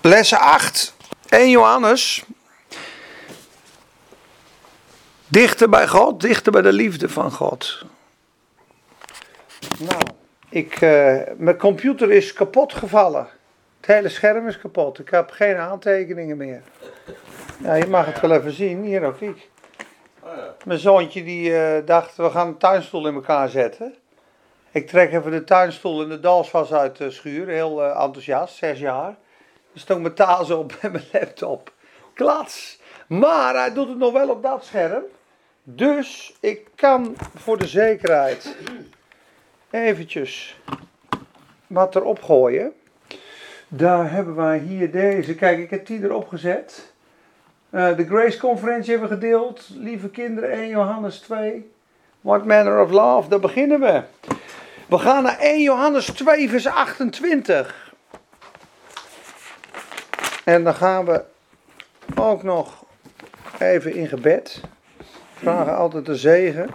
[0.00, 0.94] Les 8,
[1.28, 2.24] 1 Johannes.
[5.26, 7.82] Dichter bij God, dichter bij de liefde van God.
[9.78, 10.02] Nou,
[10.48, 13.28] ik, eh, mijn computer is kapot gevallen.
[13.76, 14.98] Het hele scherm is kapot.
[14.98, 16.62] Ik heb geen aantekeningen meer.
[17.62, 18.82] Ja, je mag het wel even zien.
[18.82, 19.48] Hier ook ik.
[20.64, 23.94] Mijn zoontje die eh, dacht, we gaan een tuinstoel in elkaar zetten.
[24.70, 27.48] Ik trek even de tuinstoel en de dalsvast uit de schuur.
[27.48, 29.16] Heel eh, enthousiast, zes jaar.
[29.72, 31.72] Dus stok mijn taas op en mijn laptop.
[32.14, 32.80] Klats.
[33.06, 35.02] Maar hij doet het nog wel op dat scherm.
[35.62, 38.56] Dus ik kan voor de zekerheid
[39.70, 40.58] eventjes
[41.66, 42.72] wat erop gooien.
[43.68, 45.34] Daar hebben wij hier deze.
[45.34, 46.92] Kijk, ik heb die erop gezet.
[47.70, 49.68] Eh, de Grace Conferentie hebben we gedeeld.
[49.74, 51.70] Lieve kinderen, 1 Johannes 2.
[52.20, 54.02] What manner of love, daar beginnen we.
[54.88, 57.87] We gaan naar 1 Johannes 2, vers 28.
[60.48, 61.24] En dan gaan we
[62.14, 62.84] ook nog
[63.58, 64.60] even in gebed.
[65.34, 66.70] Vragen altijd de zegen.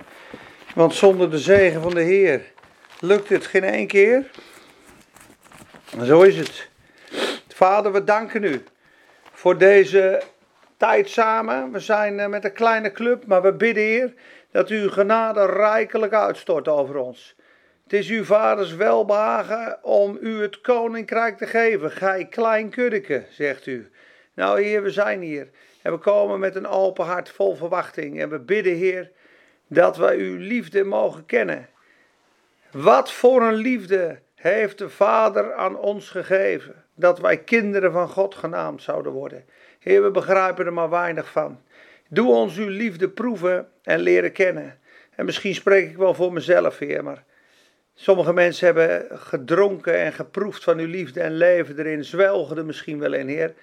[0.76, 2.42] Want zonder de zegen van de Heer
[3.00, 4.32] lukt het geen één keer.
[5.98, 6.70] En zo is het.
[7.48, 8.64] Vader, we danken u
[9.32, 10.22] voor deze
[10.78, 11.72] tijd samen.
[11.72, 14.14] We zijn eh, met een kleine club, maar we bidden, Heer,
[14.52, 17.36] dat u genade rijkelijk uitstort over ons.
[17.94, 21.92] Het is uw vaders welbehagen om u het koninkrijk te geven.
[21.92, 23.90] Gij klein kuddeke, zegt u.
[24.34, 25.50] Nou, Heer, we zijn hier.
[25.82, 28.22] En we komen met een open hart vol verwachting.
[28.22, 29.12] En we bidden, Heer,
[29.68, 31.70] dat wij uw liefde mogen kennen.
[32.72, 36.84] Wat voor een liefde heeft de Vader aan ons gegeven?
[36.96, 39.46] Dat wij kinderen van God genaamd zouden worden.
[39.80, 41.62] Heer, we begrijpen er maar weinig van.
[42.10, 44.80] Doe ons uw liefde proeven en leren kennen.
[45.16, 47.24] En misschien spreek ik wel voor mezelf, Heer, maar
[47.96, 53.00] sommige mensen hebben gedronken en geproefd van uw liefde en leven erin, zwelgen er misschien
[53.00, 53.54] wel in, Heer.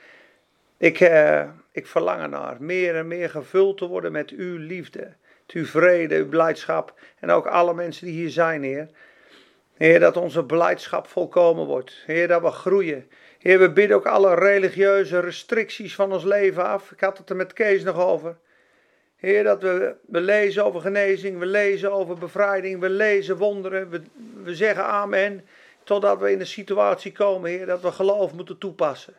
[0.77, 5.13] Ik, eh, ik verlang ernaar meer en meer gevuld te worden met uw liefde,
[5.53, 8.89] uw vrede, uw blijdschap en ook alle mensen die hier zijn, Heer.
[9.77, 12.03] Heer, dat onze blijdschap volkomen wordt.
[12.07, 13.09] Heer, dat we groeien.
[13.39, 16.91] Heer, we bidden ook alle religieuze restricties van ons leven af.
[16.91, 18.37] Ik had het er met Kees nog over.
[19.21, 24.03] Heer, dat we, we lezen over genezing, we lezen over bevrijding, we lezen wonderen, we,
[24.43, 25.47] we zeggen amen.
[25.85, 29.15] Totdat we in een situatie komen, Heer, dat we geloof moeten toepassen.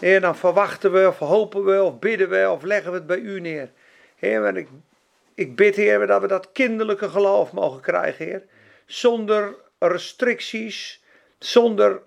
[0.00, 3.18] Heer, dan verwachten we, of hopen we, of bidden we, of leggen we het bij
[3.18, 3.70] u neer.
[4.16, 4.68] Heer, ik,
[5.34, 8.42] ik bid, Heer, dat we dat kinderlijke geloof mogen krijgen, Heer.
[8.86, 11.04] Zonder restricties,
[11.38, 12.02] zonder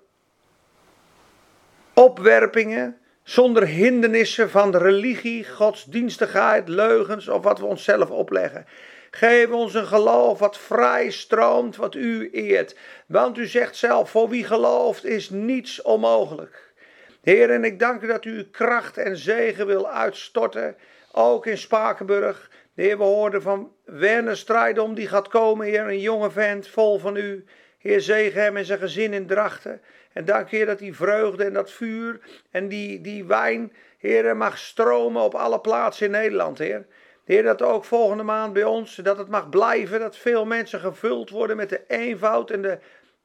[1.94, 2.98] opwerpingen,
[3.30, 8.66] zonder hindernissen van religie, godsdienstigheid, leugens of wat we onszelf opleggen.
[9.12, 12.76] Geef ons een geloof wat vrij stroomt, wat u eert.
[13.08, 16.74] Want u zegt zelf, voor wie gelooft is niets onmogelijk.
[17.22, 20.76] Heer, en ik dank u dat u kracht en zegen wil uitstorten,
[21.12, 22.52] ook in Spakenburg.
[22.76, 27.16] Heer, we hoorden van Werner Strijdom, die gaat komen, Heer, een jonge vent, vol van
[27.16, 27.46] u.
[27.78, 29.82] Heer, zegen hem en zijn gezin in Drachten.
[30.20, 32.20] En dank Heer dat die vreugde en dat vuur
[32.52, 36.88] en die, die wijn, Heer, mag stromen op alle plaatsen in Nederland, Heer.
[37.26, 41.30] Heer, dat ook volgende maand bij ons, dat het mag blijven, dat veel mensen gevuld
[41.30, 42.80] worden met de eenvoud en de,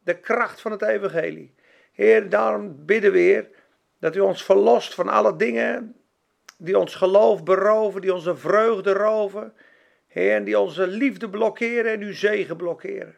[0.04, 1.54] de kracht van het evangelie.
[1.92, 3.48] Heer, daarom bidden we, Heer,
[4.00, 5.96] dat u ons verlost van alle dingen
[6.58, 9.54] die ons geloof beroven, die onze vreugde roven.
[10.06, 13.16] Heer, die onze liefde blokkeren en uw zegen blokkeren.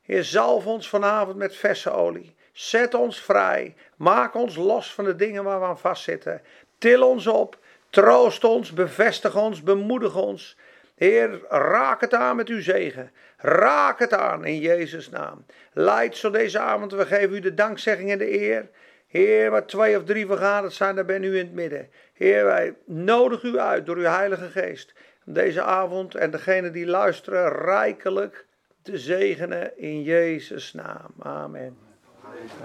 [0.00, 2.38] Heer, zalf ons vanavond met verse olie.
[2.60, 3.74] Zet ons vrij.
[3.96, 6.42] Maak ons los van de dingen waar we aan vastzitten.
[6.78, 7.58] Til ons op.
[7.90, 8.72] Troost ons.
[8.72, 9.62] Bevestig ons.
[9.62, 10.56] Bemoedig ons.
[10.94, 13.10] Heer, raak het aan met uw zegen.
[13.36, 15.44] Raak het aan in Jezus' naam.
[15.72, 16.92] Leid zo deze avond.
[16.92, 18.68] We geven u de dankzegging en de eer.
[19.06, 21.90] Heer, waar twee of drie vergaderd zijn, daar ben u in het midden.
[22.12, 24.94] Heer, wij nodigen u uit door uw Heilige Geest.
[25.24, 28.46] Deze avond en degene die luisteren rijkelijk
[28.82, 31.14] te zegenen in Jezus' naam.
[31.18, 31.89] Amen.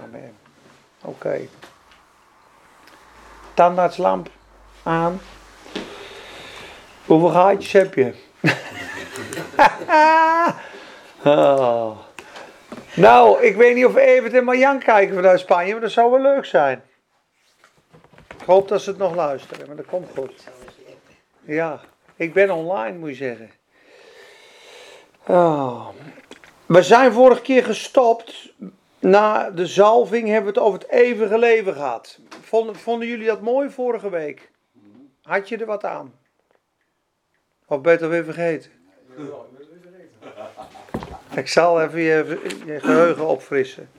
[0.04, 0.36] Amen.
[1.02, 1.26] Oké.
[1.26, 1.48] Okay.
[3.54, 4.28] Tandartslamp
[4.82, 5.20] aan.
[7.04, 8.14] Hoeveel gaatjes heb je?
[11.24, 11.98] oh.
[12.96, 16.20] Nou, ik weet niet of Evert en Marjan kijken vanuit Spanje, maar dat zou wel
[16.20, 16.82] leuk zijn.
[18.38, 20.44] Ik hoop dat ze het nog luisteren, maar dat komt goed.
[21.44, 21.80] Ja,
[22.16, 23.50] ik ben online, moet je zeggen.
[25.26, 25.88] Oh.
[26.66, 28.52] We zijn vorige keer gestopt.
[29.06, 32.18] Na de zalving hebben we het over het eeuwige leven gehad.
[32.40, 34.50] Vonden, vonden jullie dat mooi vorige week?
[35.22, 36.14] Had je er wat aan?
[37.66, 38.70] Of ben je het alweer vergeten?
[41.34, 43.90] Ik zal even je, je geheugen opfrissen.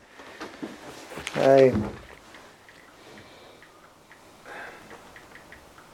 [1.36, 1.74] Nee.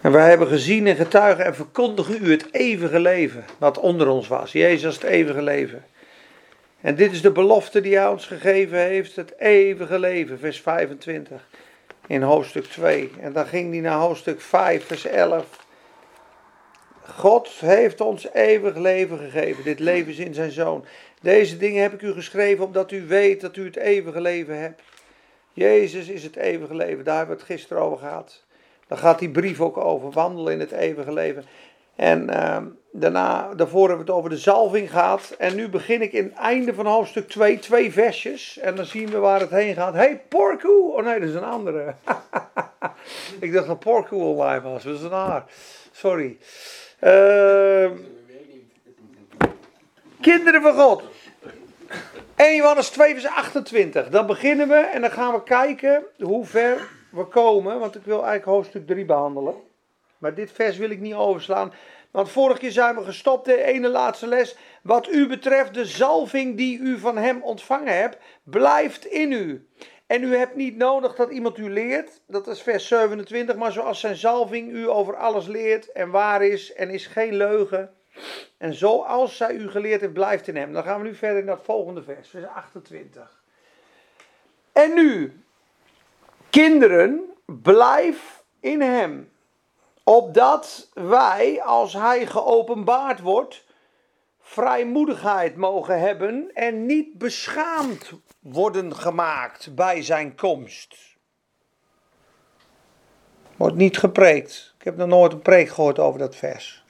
[0.01, 4.27] En wij hebben gezien en getuigen en verkondigen u het eeuwige leven wat onder ons
[4.27, 4.51] was.
[4.51, 5.85] Jezus het eeuwige leven.
[6.83, 11.47] En dit is de belofte die hij ons gegeven heeft, het eeuwige leven, vers 25
[12.07, 13.11] in hoofdstuk 2.
[13.19, 15.65] En dan ging hij naar hoofdstuk 5, vers 11.
[17.05, 19.63] God heeft ons eeuwig leven gegeven.
[19.63, 20.85] Dit leven is in zijn zoon.
[21.21, 24.81] Deze dingen heb ik u geschreven omdat u weet dat u het eeuwige leven hebt.
[25.53, 27.03] Jezus is het eeuwige leven.
[27.03, 28.43] Daar hebben we het gisteren over gehad.
[28.87, 30.11] Daar gaat die brief ook over.
[30.11, 31.45] Wandelen in het eeuwige leven.
[31.95, 32.57] En uh,
[32.91, 35.35] daarna, daarvoor hebben we het over de zalving gehad.
[35.37, 38.57] En nu begin ik in het einde van hoofdstuk 2, twee versjes.
[38.57, 39.93] En dan zien we waar het heen gaat.
[39.93, 40.67] hey, Porku!
[40.67, 41.93] Oh nee, dat is een andere.
[43.39, 44.83] ik dacht dat Porku online was.
[44.83, 45.43] Dat is een haar.
[45.91, 46.37] Sorry.
[47.01, 47.91] Uh,
[50.21, 51.03] kinderen van God.
[52.35, 54.09] 1 Johannes 2 vers 28.
[54.09, 57.79] Dan beginnen we en dan gaan we kijken hoe ver we komen.
[57.79, 59.53] Want ik wil eigenlijk hoofdstuk 3 behandelen.
[60.23, 61.73] Maar dit vers wil ik niet overslaan.
[62.11, 64.55] Want vorige keer zijn we gestopt, de ene laatste les.
[64.81, 69.67] Wat u betreft, de zalving die u van hem ontvangen hebt, blijft in u.
[70.07, 73.99] En u hebt niet nodig dat iemand u leert, dat is vers 27, maar zoals
[73.99, 77.93] zijn zalving u over alles leert en waar is en is geen leugen.
[78.57, 80.73] En zoals zij u geleerd heeft, blijft in hem.
[80.73, 83.43] Dan gaan we nu verder naar het volgende vers, vers 28.
[84.71, 85.43] En nu,
[86.49, 89.31] kinderen, blijf in hem
[90.03, 93.65] opdat wij, als hij geopenbaard wordt,
[94.41, 100.95] vrijmoedigheid mogen hebben en niet beschaamd worden gemaakt bij zijn komst.
[103.57, 104.73] Wordt niet gepreekt.
[104.77, 106.83] Ik heb nog nooit een preek gehoord over dat vers.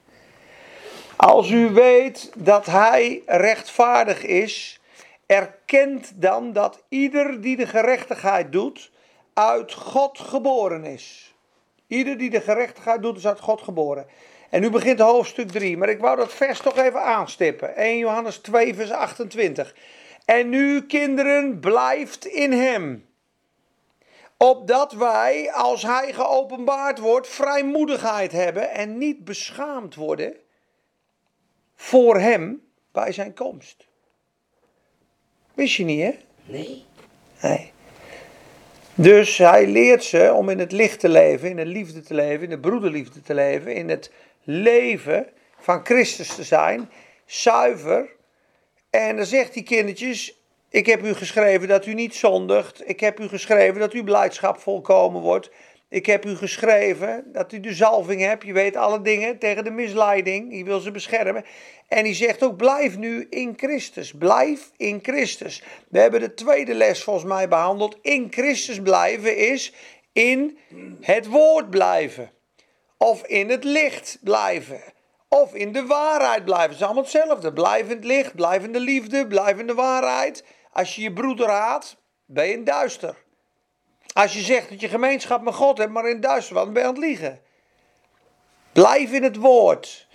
[1.16, 4.80] Als u weet dat hij rechtvaardig is,
[5.26, 8.92] erkent dan dat ieder die de gerechtigheid doet,
[9.34, 11.33] uit God geboren is.
[11.88, 14.06] Ieder die de gerechtigheid doet, is uit God geboren.
[14.50, 17.76] En nu begint hoofdstuk 3, maar ik wou dat vers toch even aanstippen.
[17.76, 19.76] 1 Johannes 2, vers 28.
[20.26, 23.06] En nu, kinderen, blijft in hem.
[24.38, 30.36] Opdat wij, als hij geopenbaard wordt, vrijmoedigheid hebben en niet beschaamd worden
[31.76, 33.88] voor hem bij zijn komst.
[35.54, 36.20] Wist je niet, hè?
[36.46, 36.86] Nee.
[37.42, 37.72] Nee.
[38.96, 42.44] Dus hij leert ze om in het licht te leven, in de liefde te leven,
[42.44, 44.12] in de broederliefde te leven, in het
[44.44, 45.28] leven
[45.60, 46.90] van Christus te zijn,
[47.26, 48.10] zuiver.
[48.90, 53.20] En dan zegt die kindertjes, ik heb u geschreven dat u niet zondigt, ik heb
[53.20, 55.50] u geschreven dat uw blijdschap volkomen wordt.
[55.94, 58.44] Ik heb u geschreven dat u de zalving hebt.
[58.44, 60.58] Je weet alle dingen tegen de misleiding.
[60.58, 61.46] Je wil ze beschermen.
[61.88, 64.14] En hij zegt ook: blijf nu in Christus.
[64.14, 65.64] Blijf in Christus.
[65.90, 67.98] We hebben de tweede les volgens mij behandeld.
[68.02, 69.74] In Christus blijven is
[70.14, 70.58] in
[71.02, 72.32] het woord blijven.
[72.98, 74.82] Of in het licht blijven.
[75.28, 76.70] Of in de waarheid blijven.
[76.70, 77.54] Het is allemaal hetzelfde.
[77.54, 80.44] Blijf in het licht, blijf in de liefde, blijf in de waarheid.
[80.72, 83.23] Als je je broeder haat, ben je in duister.
[84.14, 86.94] Als je zegt dat je gemeenschap met God hebt, maar in Duitsland ben je aan
[86.94, 87.42] het liegen.
[88.72, 90.08] Blijf in het woord.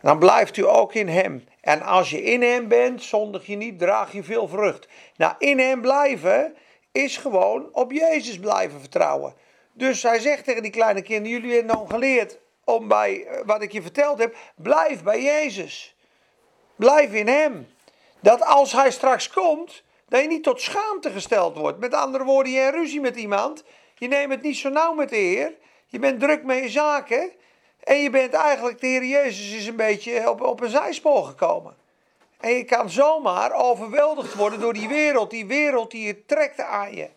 [0.00, 1.44] Dan blijft u ook in hem.
[1.60, 4.88] En als je in hem bent, zondig je niet, draag je veel vrucht.
[5.16, 6.56] Nou, in hem blijven
[6.92, 9.34] is gewoon op Jezus blijven vertrouwen.
[9.72, 13.62] Dus hij zegt tegen die kleine kinderen: Jullie hebben nou geleerd om bij eh, wat
[13.62, 15.96] ik je verteld heb, blijf bij Jezus.
[16.76, 17.68] Blijf in hem.
[18.20, 21.78] Dat als hij straks komt, dat je niet tot schaamte gesteld wordt.
[21.78, 23.64] Met andere woorden, je hebt ruzie met iemand.
[23.94, 25.54] Je neemt het niet zo nauw met de Heer.
[25.86, 27.30] Je bent druk met je zaken.
[27.82, 31.76] En je bent eigenlijk, de Heer Jezus is een beetje op, op een zijspoor gekomen.
[32.40, 35.30] En je kan zomaar overweldigd worden door die wereld.
[35.30, 37.08] Die wereld die je trekt aan je.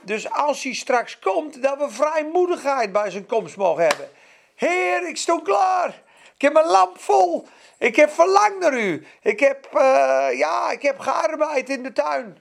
[0.00, 4.08] Dus als hij straks komt, dat we vrijmoedigheid bij zijn komst mogen hebben.
[4.54, 6.02] Heer, ik sta klaar.
[6.34, 7.46] Ik heb mijn lamp vol.
[7.84, 9.06] Ik heb verlang naar u.
[9.22, 12.38] Ik heb, uh, ja, ik heb gearbeid in de tuin.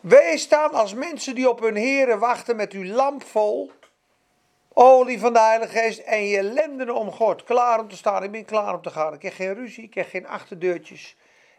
[0.00, 3.70] Wees dan als mensen die op hun heren wachten met uw lamp vol.
[4.72, 7.44] Olie van de Heilige Geest en je lenden om God.
[7.44, 8.22] Klaar om te staan.
[8.22, 9.14] Ik ben klaar om te gaan.
[9.14, 9.84] Ik heb geen ruzie.
[9.84, 11.16] Ik heb geen achterdeurtjes.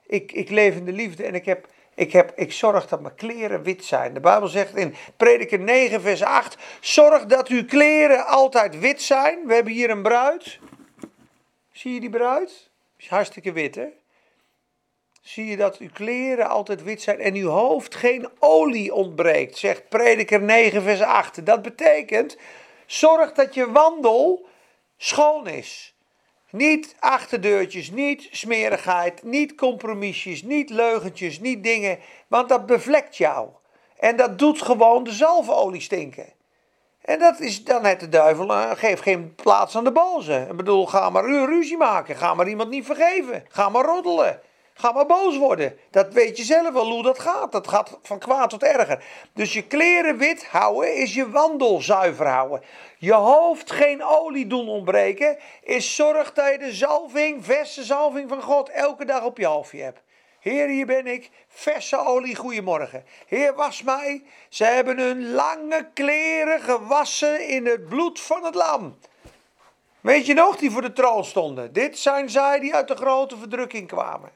[0.08, 3.16] Ik, ik leef in de liefde en ik, heb, ik, heb, ik zorg dat mijn
[3.16, 4.14] kleren wit zijn.
[4.14, 9.48] De Bijbel zegt in Prediker 9, vers 8: Zorg dat uw kleren altijd wit zijn.
[9.48, 10.60] We hebben hier een bruid.
[11.72, 12.72] Zie je die bruid?
[13.10, 13.88] Hartstikke wit, hè?
[15.22, 19.90] Zie je dat uw kleren altijd wit zijn en uw hoofd geen olie ontbreekt, zegt
[19.90, 21.46] Prediker 9, vers 8.
[21.46, 22.38] Dat betekent,
[22.86, 24.46] zorg dat je wandel
[24.98, 25.96] schoon is.
[26.50, 33.50] Niet achterdeurtjes, niet smerigheid, niet compromisjes, niet leugentjes, niet dingen, want dat bevlekt jou.
[33.98, 36.34] En dat doet gewoon de zalfolie stinken.
[37.04, 40.46] En dat is dan net de duivel, uh, geef geen plaats aan de boze.
[40.50, 44.42] Ik bedoel, ga maar ruzie maken, ga maar iemand niet vergeven, ga maar roddelen.
[44.76, 45.78] Ga maar boos worden.
[45.92, 47.52] Dat weet je zelf wel hoe dat gaat.
[47.52, 49.04] Dat gaat van kwaad tot erger.
[49.34, 52.62] Dus je kleren wit houden is je wandel zuiver houden.
[52.98, 58.42] Je hoofd geen olie doen ontbreken is zorg dat je de zalving, verse zalving van
[58.42, 60.02] God elke dag op je hoofdje hebt.
[60.44, 61.30] Heer, hier ben ik.
[61.48, 63.06] Verse olie, goedemorgen.
[63.28, 64.24] Heer, was mij.
[64.50, 68.98] Ze hebben hun lange kleren gewassen in het bloed van het lam.
[70.02, 71.74] Weet je nog, die voor de troon stonden?
[71.74, 74.32] Dit zijn zij die uit de grote verdrukking kwamen.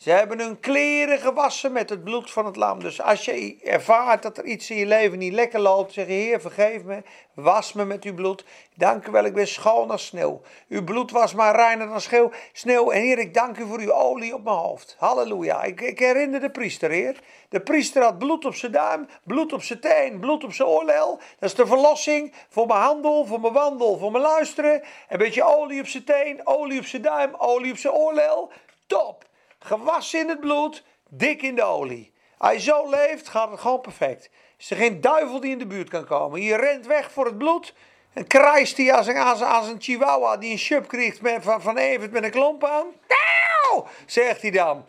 [0.00, 2.80] Ze hebben hun kleren gewassen met het bloed van het lam.
[2.80, 6.12] Dus als je ervaart dat er iets in je leven niet lekker loopt, zeg je:
[6.12, 7.02] Heer, vergeef me,
[7.34, 8.44] was me met uw bloed.
[8.74, 10.40] Dank u wel, ik ben schoon als sneeuw.
[10.68, 12.30] Uw bloed was maar reiner dan sneeuw.
[12.52, 12.90] sneeuw.
[12.90, 14.96] En Heer, ik dank u voor uw olie op mijn hoofd.
[14.98, 15.62] Halleluja.
[15.62, 17.20] Ik, ik herinner de priester, Heer.
[17.48, 21.16] De priester had bloed op zijn duim, bloed op zijn teen, bloed op zijn oorlel.
[21.38, 24.82] Dat is de verlossing voor mijn handel, voor mijn wandel, voor mijn luisteren.
[25.08, 28.50] Een beetje olie op zijn teen, olie op zijn duim, olie op zijn oorlel.
[28.86, 29.28] Top
[29.64, 32.12] gewassen in het bloed, dik in de olie.
[32.38, 34.30] Als je zo leeft, gaat het gewoon perfect.
[34.58, 36.40] Is er geen duivel die in de buurt kan komen.
[36.40, 37.74] Je rent weg voor het bloed
[38.12, 41.62] en krijst hij als een, als, als een chihuahua die een shup krijgt met, van,
[41.62, 42.86] van Evert met een klomp aan.
[43.06, 44.84] Tauw, zegt hij dan.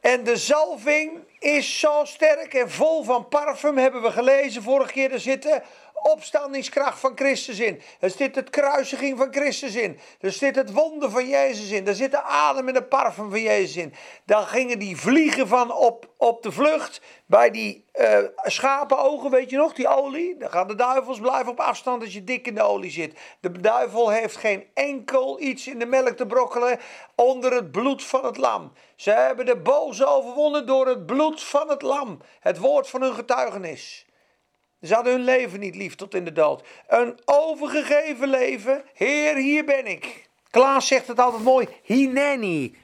[0.00, 5.12] En de zalving is zo sterk en vol van parfum, hebben we gelezen vorige keer.
[5.12, 5.62] Er zitten
[6.02, 7.80] opstandingskracht van Christus in.
[8.00, 9.98] Er zit het kruisiging van Christus in.
[10.20, 11.86] Er zit het wonder van Jezus in.
[11.86, 13.94] Er zit de adem en de parfum van Jezus in.
[14.24, 19.56] Dan gingen die vliegen van op, op de vlucht bij die uh, schapenogen, weet je
[19.56, 20.36] nog, die olie.
[20.36, 23.18] Dan gaan de duivels blijven op afstand als je dik in de olie zit.
[23.40, 26.78] De duivel heeft geen enkel iets in de melk te brokkelen
[27.14, 28.72] onder het bloed van het lam.
[28.96, 32.20] Ze hebben de boze overwonnen door het bloed van het lam.
[32.40, 34.05] Het woord van hun getuigenis.
[34.86, 36.66] Ze hadden hun leven niet lief tot in de dood.
[36.88, 38.84] Een overgegeven leven.
[38.94, 40.28] Heer, hier ben ik.
[40.50, 41.68] Klaas zegt het altijd mooi.
[41.82, 42.76] Hineni.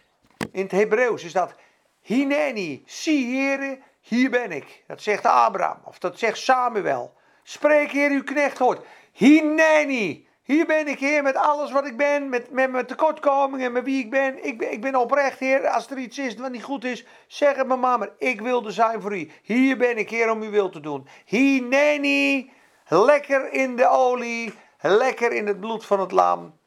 [0.53, 1.55] In het Hebreeuws is dat
[2.01, 2.83] Hineni.
[2.87, 4.83] Zie, Heer, hier ben ik.
[4.87, 5.81] Dat zegt Abraham.
[5.85, 7.15] Of dat zegt Samuel.
[7.43, 8.87] Spreek, Heer, uw knecht hoort.
[9.13, 10.29] Hineni.
[10.53, 14.05] Hier ben ik, Heer, met alles wat ik ben, met, met mijn tekortkomingen, met wie
[14.05, 14.45] ik ben.
[14.45, 14.73] ik ben.
[14.73, 15.69] Ik ben oprecht, Heer.
[15.69, 18.71] Als er iets is wat niet goed is, zeg het me maar, maar ik wilde
[18.71, 19.31] zijn voor u.
[19.43, 21.09] Hier ben ik, Heer, om uw wil te doen.
[21.25, 22.53] Hineni,
[22.89, 26.59] lekker in de olie, lekker in het bloed van het lam.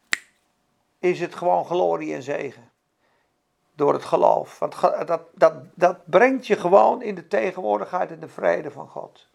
[1.00, 2.72] Is het gewoon glorie en zegen.
[3.76, 4.60] Door het geloof.
[4.60, 9.28] Want dat, dat, dat brengt je gewoon in de tegenwoordigheid en de vrede van God.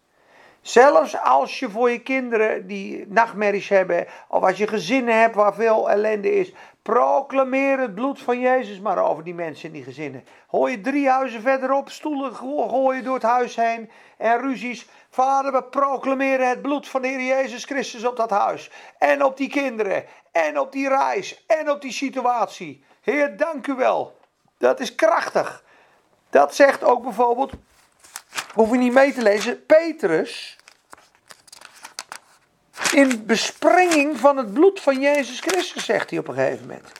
[0.61, 5.53] Zelfs als je voor je kinderen die nachtmerries hebben, of als je gezinnen hebt waar
[5.53, 10.23] veel ellende is, proclameer het bloed van Jezus maar over die mensen in die gezinnen.
[10.47, 14.87] Hoor je drie huizen verderop, stoelen gooien door het huis heen en ruzies.
[15.09, 18.71] Vader, we proclameren het bloed van de Heer Jezus Christus op dat huis.
[18.97, 22.83] En op die kinderen, en op die reis, en op die situatie.
[23.01, 24.17] Heer, dank u wel.
[24.57, 25.63] Dat is krachtig.
[26.29, 27.51] Dat zegt ook bijvoorbeeld
[28.53, 30.57] hoef je niet mee te lezen, Petrus.
[32.93, 36.91] In besprenging van het bloed van Jezus Christus, zegt hij op een gegeven moment.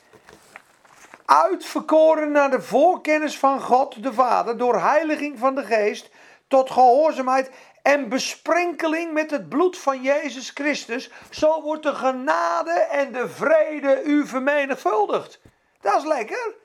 [1.25, 6.09] Uitverkoren naar de voorkennis van God de Vader door heiliging van de Geest
[6.47, 11.09] tot gehoorzaamheid en besprenkeling met het bloed van Jezus Christus.
[11.29, 15.39] Zo wordt de genade en de vrede u vermenigvuldigd.
[15.81, 16.55] Dat is lekker.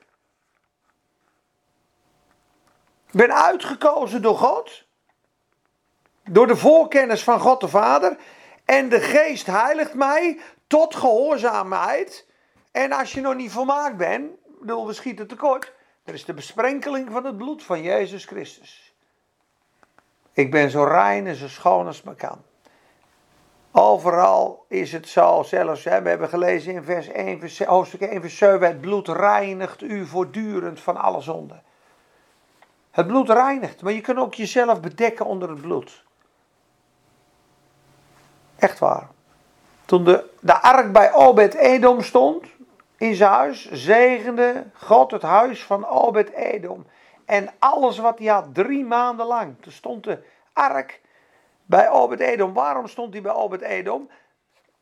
[3.05, 4.85] Ik ben uitgekozen door God.
[6.29, 8.17] Door de voorkennis van God de Vader.
[8.65, 12.25] En de geest heiligt mij tot gehoorzaamheid.
[12.71, 15.73] En als je nog niet volmaakt bent, bedoel, we schieten tekort.
[16.03, 18.95] Er is de besprenkeling van het bloed van Jezus Christus.
[20.33, 22.41] Ik ben zo rein en zo schoon als me kan.
[23.71, 28.21] Overal is het zo, zelfs, hè, we hebben gelezen in vers 1, vers, hoofdstuk 1,
[28.21, 31.63] vers 7, het bloed reinigt u voortdurend van alle zonden.
[32.97, 36.03] Het bloed reinigt, maar je kunt ook jezelf bedekken onder het bloed.
[38.55, 39.07] Echt waar.
[39.85, 42.45] Toen de, de ark bij Obed-Edom stond,
[42.97, 46.85] in zijn huis, zegende God het huis van Obed-Edom.
[47.25, 49.55] En alles wat hij had, drie maanden lang.
[49.61, 50.23] Toen stond de
[50.53, 51.01] ark
[51.65, 52.53] bij Obed-Edom.
[52.53, 54.09] Waarom stond hij bij Obed-Edom?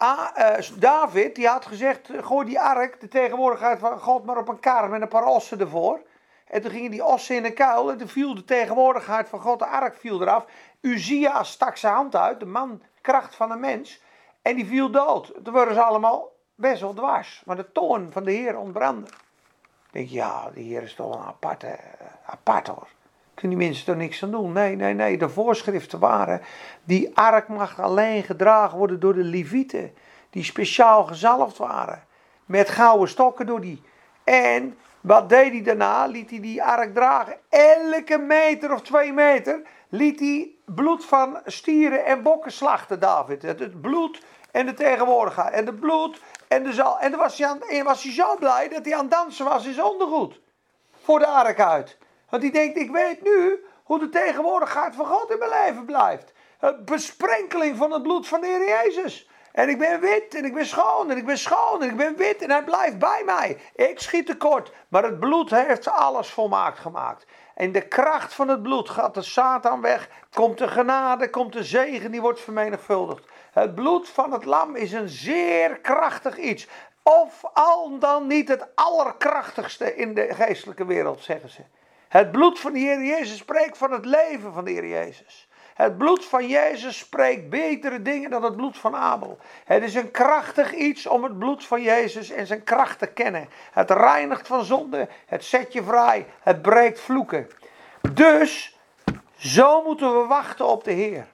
[0.01, 4.59] Uh, David, die had gezegd, gooi die ark, de tegenwoordigheid van God, maar op een
[4.59, 6.01] kar met een paar ossen ervoor.
[6.47, 9.59] En toen gingen die ossen in een kuil en toen viel de tegenwoordigheid van God,
[9.59, 10.45] de ark viel eraf.
[10.81, 14.01] Uzia stak zijn hand uit, de man, kracht van een mens,
[14.41, 15.33] en die viel dood.
[15.43, 19.07] Toen waren ze allemaal best wel dwars, maar de toorn van de Heer ontbrandde.
[19.07, 21.79] Ik denk, ja, de Heer is toch een aparte,
[22.25, 22.87] apart hoor.
[23.33, 24.51] Kunnen die mensen er niks aan doen?
[24.51, 25.17] Nee, nee, nee.
[25.17, 26.41] De voorschriften waren,
[26.83, 29.93] die ark mag alleen gedragen worden door de levieten.
[30.29, 32.03] Die speciaal gezalfd waren.
[32.45, 33.81] Met gouden stokken door die.
[34.23, 36.05] En wat deed hij daarna?
[36.05, 37.37] Liet hij die ark dragen.
[37.49, 43.41] Elke meter of twee meter liet hij bloed van stieren en bokken slachten, David.
[43.41, 44.21] Het, bloed
[44.51, 45.53] en de tegenwoordigheid.
[45.53, 46.99] En de bloed en de zal.
[46.99, 49.73] En dan was hij, en was zo blij dat hij aan het dansen was in
[49.73, 50.39] zijn ondergoed.
[51.03, 51.97] Voor de ark uit.
[52.29, 56.33] Want hij denkt, ik weet nu hoe de tegenwoordigheid van God in mijn leven blijft.
[56.59, 59.29] Een besprenkeling van het bloed van de Heer Jezus.
[59.55, 62.15] En ik ben wit en ik ben schoon en ik ben schoon en ik ben
[62.15, 63.57] wit en hij blijft bij mij.
[63.75, 67.25] Ik schiet tekort, maar het bloed heeft alles volmaakt gemaakt.
[67.53, 70.09] En de kracht van het bloed gaat de Satan weg.
[70.33, 73.25] Komt de genade, komt de zegen, die wordt vermenigvuldigd.
[73.51, 76.67] Het bloed van het lam is een zeer krachtig iets.
[77.03, 81.61] Of al dan niet het allerkrachtigste in de geestelijke wereld, zeggen ze.
[82.07, 85.44] Het bloed van de Heer Jezus spreekt van het leven van de Heer Jezus.
[85.75, 89.37] Het bloed van Jezus spreekt betere dingen dan het bloed van Abel.
[89.65, 93.49] Het is een krachtig iets om het bloed van Jezus en zijn kracht te kennen.
[93.71, 97.47] Het reinigt van zonde, het zet je vrij, het breekt vloeken.
[98.13, 98.79] Dus,
[99.37, 101.27] zo moeten we wachten op de Heer.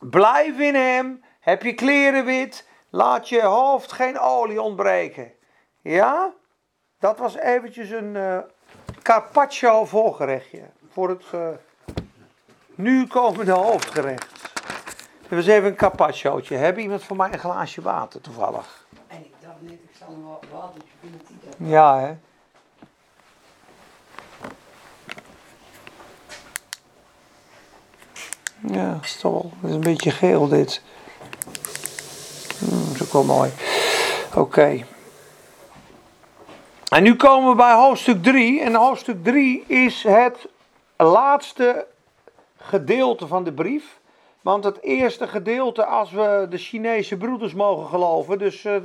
[0.00, 5.32] Blijf in Hem, heb je kleren wit, laat je hoofd geen olie ontbreken.
[5.80, 6.32] Ja?
[6.98, 8.38] Dat was eventjes een uh,
[9.02, 11.24] carpaccio voorgerechtje voor het...
[11.34, 11.48] Uh,
[12.74, 14.30] nu komen de hoofdgerecht.
[15.20, 16.56] Dit was even een carpacciootje.
[16.56, 18.86] Heb iemand voor mij een glaasje water toevallig?
[19.06, 21.20] En ik dacht net, ik zal een watertje binnen
[21.56, 22.14] Ja, hè?
[28.66, 29.52] Ja, wel.
[29.60, 30.82] Het is een beetje geel dit.
[32.58, 33.50] Hmm, dat is ook wel mooi.
[34.34, 34.84] Oké.
[36.88, 38.60] En nu komen we bij hoofdstuk 3.
[38.60, 40.48] En hoofdstuk 3 is het
[40.96, 41.86] laatste
[42.62, 44.00] gedeelte van de brief.
[44.42, 48.76] Want het eerste gedeelte, als we de Chinese broeders mogen geloven, dus uh,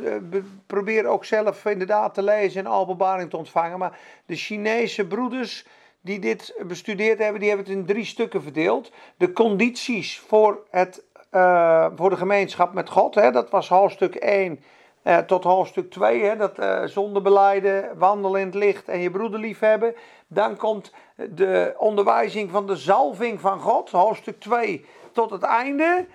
[0.67, 3.79] probeer ook zelf inderdaad te lezen en openbaring te ontvangen.
[3.79, 5.65] Maar de Chinese broeders
[6.01, 8.91] die dit bestudeerd hebben, die hebben het in drie stukken verdeeld.
[9.17, 14.59] De condities voor, het, uh, voor de gemeenschap met God, hè, dat was hoofdstuk 1
[15.07, 19.11] uh, tot hoofdstuk 2, hè, dat uh, zonde beleiden, wandelen in het licht en je
[19.11, 19.95] broeder lief hebben.
[20.27, 26.05] Dan komt de onderwijzing van de zalving van God, hoofdstuk 2 tot het einde,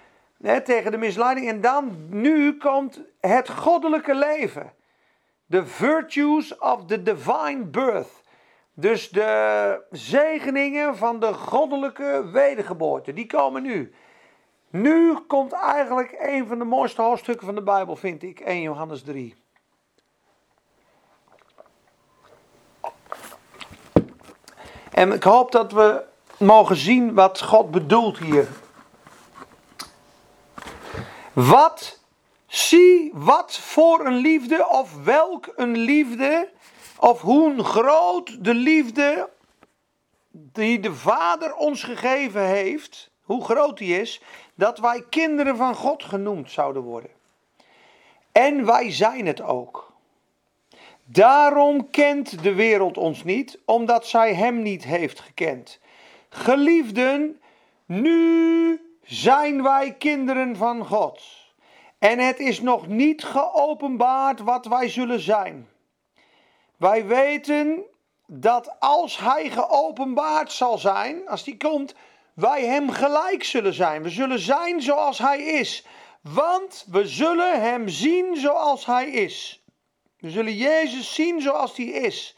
[0.43, 1.49] hè, tegen de misleiding.
[1.49, 4.73] En dan, nu komt het goddelijke leven.
[5.51, 8.23] The virtues of the divine birth.
[8.75, 13.93] Dus de zegeningen van de goddelijke wedergeboorte, die komen nu.
[14.73, 19.03] Nu komt eigenlijk een van de mooiste hoofdstukken van de Bijbel, vind ik, 1 Johannes
[19.03, 19.35] 3.
[24.91, 26.05] En ik hoop dat we
[26.39, 28.49] mogen zien wat God bedoelt hier.
[31.33, 32.01] Wat,
[32.47, 36.51] zie wat voor een liefde, of welk een liefde,
[36.99, 39.31] of hoe groot de liefde
[40.31, 44.21] die de Vader ons gegeven heeft, hoe groot die is,
[44.63, 47.11] dat wij kinderen van God genoemd zouden worden.
[48.33, 49.93] En wij zijn het ook.
[51.05, 55.79] Daarom kent de wereld ons niet, omdat zij Hem niet heeft gekend.
[56.29, 57.41] Geliefden,
[57.87, 61.23] nu zijn wij kinderen van God.
[61.99, 65.69] En het is nog niet geopenbaard wat wij zullen zijn.
[66.77, 67.83] Wij weten
[68.27, 71.95] dat als Hij geopenbaard zal zijn, als die komt,
[72.35, 74.03] wij Hem gelijk zullen zijn.
[74.03, 75.87] We zullen zijn zoals Hij is.
[76.21, 79.65] Want we zullen Hem zien zoals Hij is.
[80.19, 82.37] We zullen Jezus zien zoals Hij is.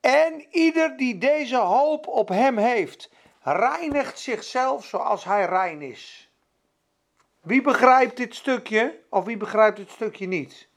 [0.00, 3.10] En ieder die deze hoop op Hem heeft,
[3.42, 6.30] reinigt zichzelf zoals Hij rein is.
[7.40, 10.68] Wie begrijpt dit stukje of wie begrijpt dit stukje niet?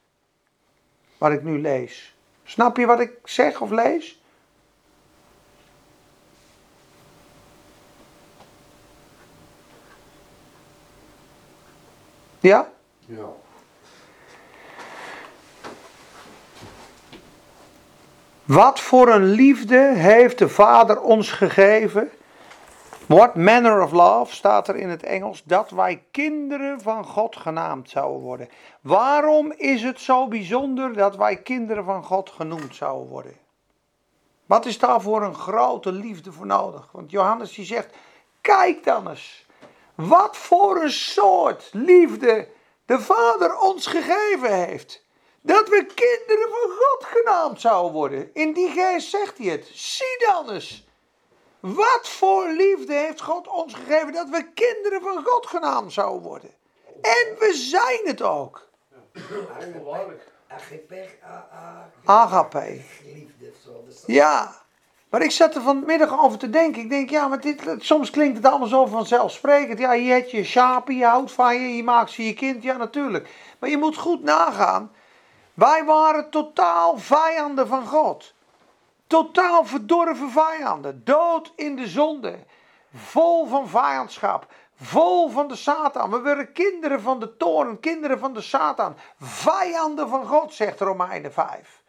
[1.18, 2.16] Wat ik nu lees.
[2.44, 4.23] Snap je wat ik zeg of lees?
[12.44, 12.72] Ja?
[13.06, 13.26] Ja.
[18.44, 22.10] Wat voor een liefde heeft de Vader ons gegeven?
[23.08, 27.90] What manner of love staat er in het Engels dat wij kinderen van God genaamd
[27.90, 28.50] zouden worden.
[28.82, 33.34] Waarom is het zo bijzonder dat wij kinderen van God genoemd zouden worden?
[34.46, 36.90] Wat is daar voor een grote liefde voor nodig?
[36.92, 37.96] Want Johannes die zegt:
[38.42, 39.46] Kijk dan eens.
[39.96, 42.48] Wat voor een soort liefde
[42.86, 45.06] de Vader ons gegeven heeft.
[45.42, 48.30] Dat we kinderen van God genaamd zouden worden.
[48.34, 49.70] In die geest zegt hij het.
[49.74, 50.88] Zie dan eens.
[51.60, 56.50] Wat voor liefde heeft God ons gegeven dat we kinderen van God genaamd zouden worden.
[57.02, 58.68] En we zijn het ook.
[62.06, 62.82] Agape.
[63.80, 64.63] Dus Ja,
[65.14, 66.82] maar ik zat er vanmiddag over te denken.
[66.82, 69.80] Ik denk, ja, maar dit, soms klinkt het allemaal zo vanzelfsprekend.
[69.80, 72.64] Ja, je hebt je schapen, je houdt van je, je maakt ze je kind.
[72.64, 73.30] Ja, natuurlijk.
[73.60, 74.92] Maar je moet goed nagaan.
[75.54, 78.34] Wij waren totaal vijanden van God.
[79.08, 81.02] Totaal verdorven vijanden.
[81.04, 82.36] Dood in de zonde.
[82.96, 84.48] Vol van vijandschap.
[84.76, 86.10] Vol van de Satan.
[86.10, 88.96] We werden kinderen van de toorn, kinderen van de Satan.
[89.20, 91.83] Vijanden van God, zegt Romeinen 5.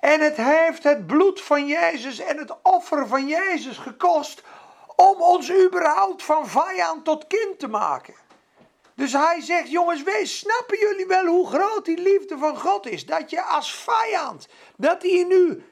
[0.00, 4.42] En het heeft het bloed van Jezus en het offer van Jezus gekost
[4.96, 8.14] om ons überhaupt van vijand tot kind te maken.
[8.94, 13.06] Dus hij zegt, jongens, wees, snappen jullie wel hoe groot die liefde van God is?
[13.06, 15.64] Dat je als vijand, dat hij nu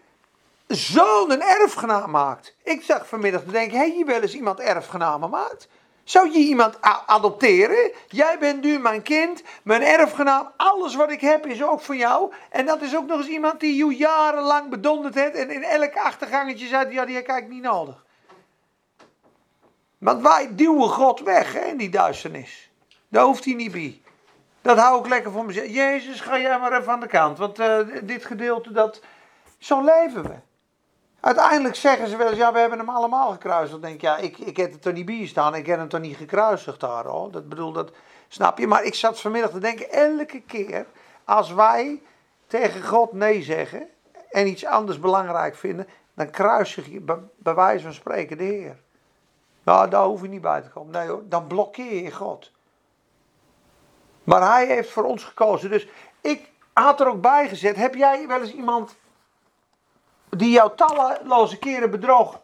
[0.67, 2.55] zo'n erfgenaam maakt.
[2.63, 5.69] Ik zag vanmiddag te denken, heb je wel eens iemand erfgenamen maakt?
[6.09, 7.93] Zou je iemand adopteren?
[8.07, 10.53] Jij bent nu mijn kind, mijn erfgenaam.
[10.57, 12.33] Alles wat ik heb is ook van jou.
[12.51, 15.35] En dat is ook nog eens iemand die je jarenlang bedonderd heeft.
[15.35, 18.05] En in elk achtergangetje zei, ja, die heb ik eigenlijk niet nodig.
[19.99, 22.71] Want wij duwen God weg hè, in die duisternis.
[23.09, 24.03] Daar hoeft hij niet bij.
[24.63, 25.67] Dat hou ik lekker voor mezelf.
[25.67, 27.39] Jezus, ga jij maar even aan de kant.
[27.39, 29.03] Want eh, dit gedeelte, dat...
[29.59, 30.35] Zo leven we.
[31.21, 33.73] Uiteindelijk zeggen ze wel eens, ja, we hebben hem allemaal gekruisigd.
[33.73, 35.55] Dan denk ik, ja, ik, ik heb het er niet bij staan.
[35.55, 37.31] Ik heb hem toch niet gekruisigd daar, hoor.
[37.31, 37.91] Dat bedoel, dat
[38.29, 38.67] snap je.
[38.67, 40.87] Maar ik zat vanmiddag te denken, elke keer
[41.25, 42.03] als wij
[42.47, 43.89] tegen God nee zeggen
[44.31, 48.77] en iets anders belangrijk vinden, dan kruisig je bij, bij wijze van spreken de Heer.
[49.63, 50.93] Nou, daar hoef je niet bij te komen.
[50.93, 52.53] Nee hoor, dan blokkeer je God.
[54.25, 55.71] Maar hij heeft voor ons gekozen.
[55.71, 55.89] Dus
[56.21, 58.97] ik had er ook bij gezet, heb jij wel eens iemand
[60.31, 62.41] die jou talloze keren bedroog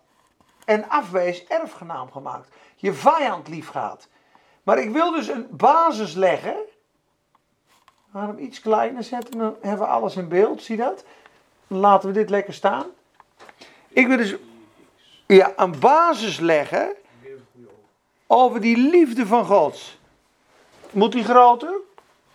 [0.65, 2.49] en afwees, erfgenaam gemaakt.
[2.77, 4.09] Je vijand lief gaat.
[4.63, 6.57] Maar ik wil dus een basis leggen.
[8.11, 10.63] We gaan hem iets kleiner zetten, dan hebben we alles in beeld.
[10.63, 11.05] Zie dat?
[11.67, 12.87] Laten we dit lekker staan.
[13.89, 14.35] Ik wil dus
[15.27, 16.95] ja, een basis leggen
[18.27, 19.99] over die liefde van God.
[20.91, 21.75] Moet die groter?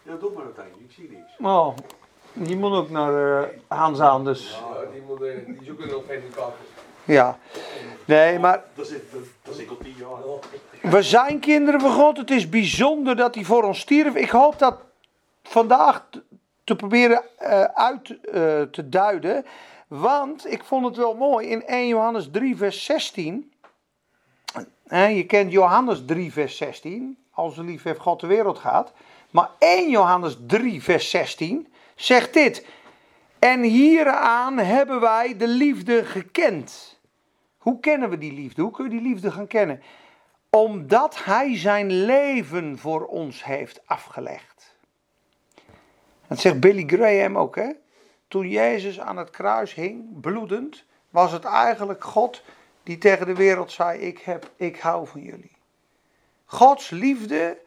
[0.03, 0.85] Ja, doe maar uiteindelijk.
[0.89, 1.31] Ik zie niks.
[1.39, 1.75] Oh,
[2.39, 6.03] die moet ook naar uh, Hans aan, dus Ja, die, moet, eh, die zoeken nog
[6.35, 6.53] kaart.
[7.05, 7.37] ja.
[8.05, 9.03] Nee, maar Dat zit,
[9.43, 10.91] dat, zit al tien jaar.
[10.91, 12.17] We zijn kinderen van God.
[12.17, 14.15] Het is bijzonder dat hij voor ons stierf.
[14.15, 14.75] Ik hoop dat
[15.43, 16.07] vandaag
[16.63, 19.45] te proberen eh, uit eh, te duiden.
[19.87, 23.51] Want ik vond het wel mooi in 1 Johannes 3, vers 16.
[24.87, 27.17] Hè, je kent Johannes 3, vers 16.
[27.31, 28.91] Als de lief heeft God de wereld gaat.
[29.29, 31.67] Maar 1 Johannes 3, vers 16
[31.99, 32.65] zegt dit.
[33.39, 36.99] En hieraan hebben wij de liefde gekend.
[37.57, 38.61] Hoe kennen we die liefde?
[38.61, 39.81] Hoe kun je die liefde gaan kennen?
[40.49, 44.75] Omdat hij zijn leven voor ons heeft afgelegd.
[46.27, 47.69] Dat zegt Billy Graham ook, hè?
[48.27, 52.43] Toen Jezus aan het kruis hing, bloedend, was het eigenlijk God
[52.83, 55.57] die tegen de wereld zei: Ik, heb, ik hou van jullie.
[56.45, 57.57] Gods liefde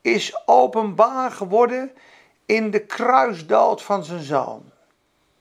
[0.00, 1.92] is openbaar geworden
[2.46, 4.62] in de kruisdood van zijn zoon.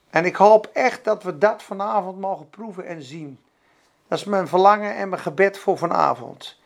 [0.09, 3.39] En ik hoop echt dat we dat vanavond mogen proeven en zien.
[4.07, 6.59] Dat is mijn verlangen en mijn gebed voor vanavond.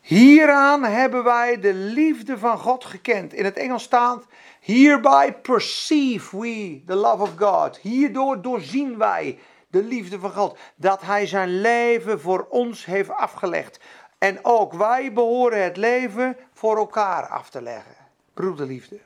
[0.00, 3.32] Hieraan hebben wij de liefde van God gekend.
[3.32, 4.24] In het Engels staat:
[4.60, 7.76] Hereby perceive we the love of God.
[7.76, 10.58] Hierdoor doorzien wij de liefde van God.
[10.74, 13.80] Dat Hij zijn leven voor ons heeft afgelegd.
[14.18, 17.94] En ook wij behoren het leven voor elkaar af te leggen.
[18.34, 18.98] Broederliefde.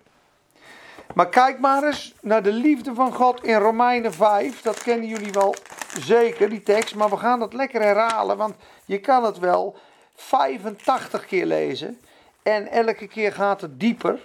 [1.17, 4.63] Maar kijk maar eens naar de liefde van God in Romeinen 5.
[4.63, 5.55] Dat kennen jullie wel
[6.01, 6.95] zeker, die tekst.
[6.95, 9.77] Maar we gaan dat lekker herhalen, want je kan het wel
[10.15, 12.01] 85 keer lezen.
[12.43, 14.21] En elke keer gaat het dieper.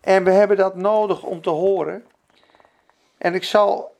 [0.00, 2.06] En we hebben dat nodig om te horen.
[3.18, 3.93] En ik zal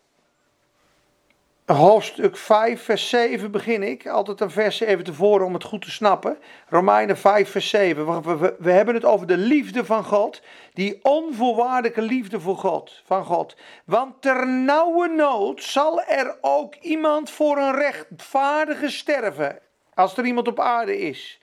[1.72, 4.06] hoofdstuk 5, vers 7 begin ik.
[4.06, 6.38] Altijd een vers even tevoren om het goed te snappen.
[6.68, 8.22] Romeinen 5, vers 7.
[8.58, 10.42] We, hebben het over de liefde van God.
[10.72, 13.56] Die onvoorwaardelijke liefde voor God, van God.
[13.84, 19.58] Want ter nauwe nood zal er ook iemand voor een rechtvaardige sterven.
[19.94, 21.40] Als er iemand op aarde is.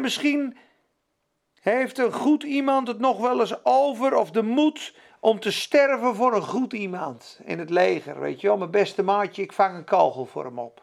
[0.00, 0.56] Misschien
[1.60, 4.94] heeft een goed iemand het nog wel eens over of de moed
[5.24, 8.20] om te sterven voor een goed iemand in het leger.
[8.20, 10.82] Weet je wel, mijn beste maatje, ik vang een kogel voor hem op.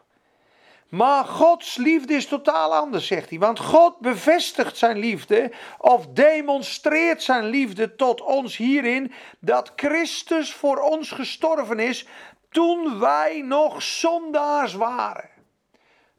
[0.88, 3.38] Maar Gods liefde is totaal anders, zegt hij.
[3.38, 10.78] Want God bevestigt zijn liefde of demonstreert zijn liefde tot ons hierin dat Christus voor
[10.78, 12.06] ons gestorven is
[12.50, 15.28] toen wij nog zondaars waren.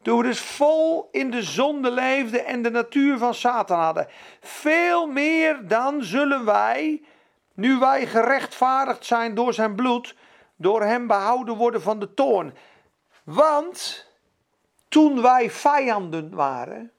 [0.01, 4.07] Toen we dus vol in de zonde leefden en de natuur van Satan hadden.
[4.39, 7.01] Veel meer dan zullen wij,
[7.53, 10.15] nu wij gerechtvaardigd zijn door zijn bloed,
[10.55, 12.53] door hem behouden worden van de toorn.
[13.23, 14.07] Want
[14.87, 16.91] toen wij vijanden waren,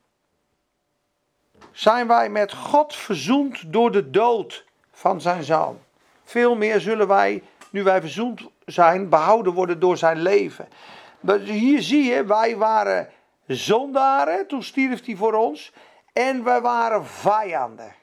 [1.73, 5.79] zijn wij met God verzoend door de dood van zijn zoon.
[6.25, 10.69] Veel meer zullen wij, nu wij verzoend zijn, behouden worden door zijn leven.
[11.21, 13.09] Dus hier zie je, wij waren
[13.47, 15.73] zondaren, toen stierf hij voor ons.
[16.12, 17.95] En wij waren vijanden.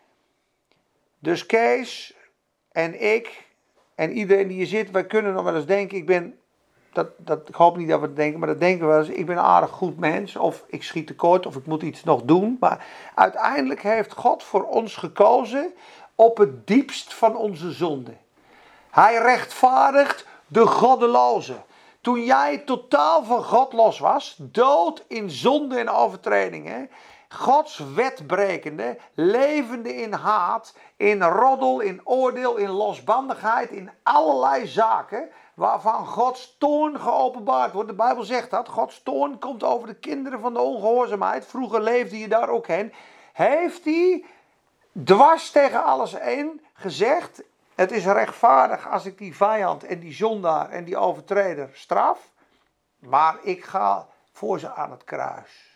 [1.20, 2.16] Dus Kees
[2.72, 3.50] en ik
[3.96, 6.40] en iedereen die hier zit, wij kunnen nog wel eens denken, ik ben,
[6.94, 9.26] dat, dat, ik hoop niet dat we denken, maar dat denken we wel eens, ik
[9.26, 12.58] ben een aardig goed mens, of ik schiet tekort, of ik moet iets nog doen.
[12.60, 15.74] Maar uiteindelijk heeft God voor ons gekozen
[16.16, 18.14] op het diepst van onze zonde.
[18.90, 21.56] Hij rechtvaardigt de goddeloze.
[22.02, 26.90] Toen jij totaal van God los was, dood in zonde en overtredingen,
[27.34, 36.06] Gods wetbrekende, levende in haat, in roddel, in oordeel, in losbandigheid, in allerlei zaken waarvan
[36.06, 37.90] Gods toorn geopenbaard wordt.
[37.90, 38.68] De Bijbel zegt dat.
[38.68, 41.46] Gods toorn komt over de kinderen van de ongehoorzaamheid.
[41.46, 42.94] Vroeger leefde je daar ook heen.
[43.34, 44.26] Heeft hij
[45.04, 47.44] dwars tegen alles in gezegd:
[47.76, 52.32] Het is rechtvaardig als ik die vijand en die zondaar en die overtreder straf.
[53.00, 55.71] Maar ik ga voor ze aan het kruis.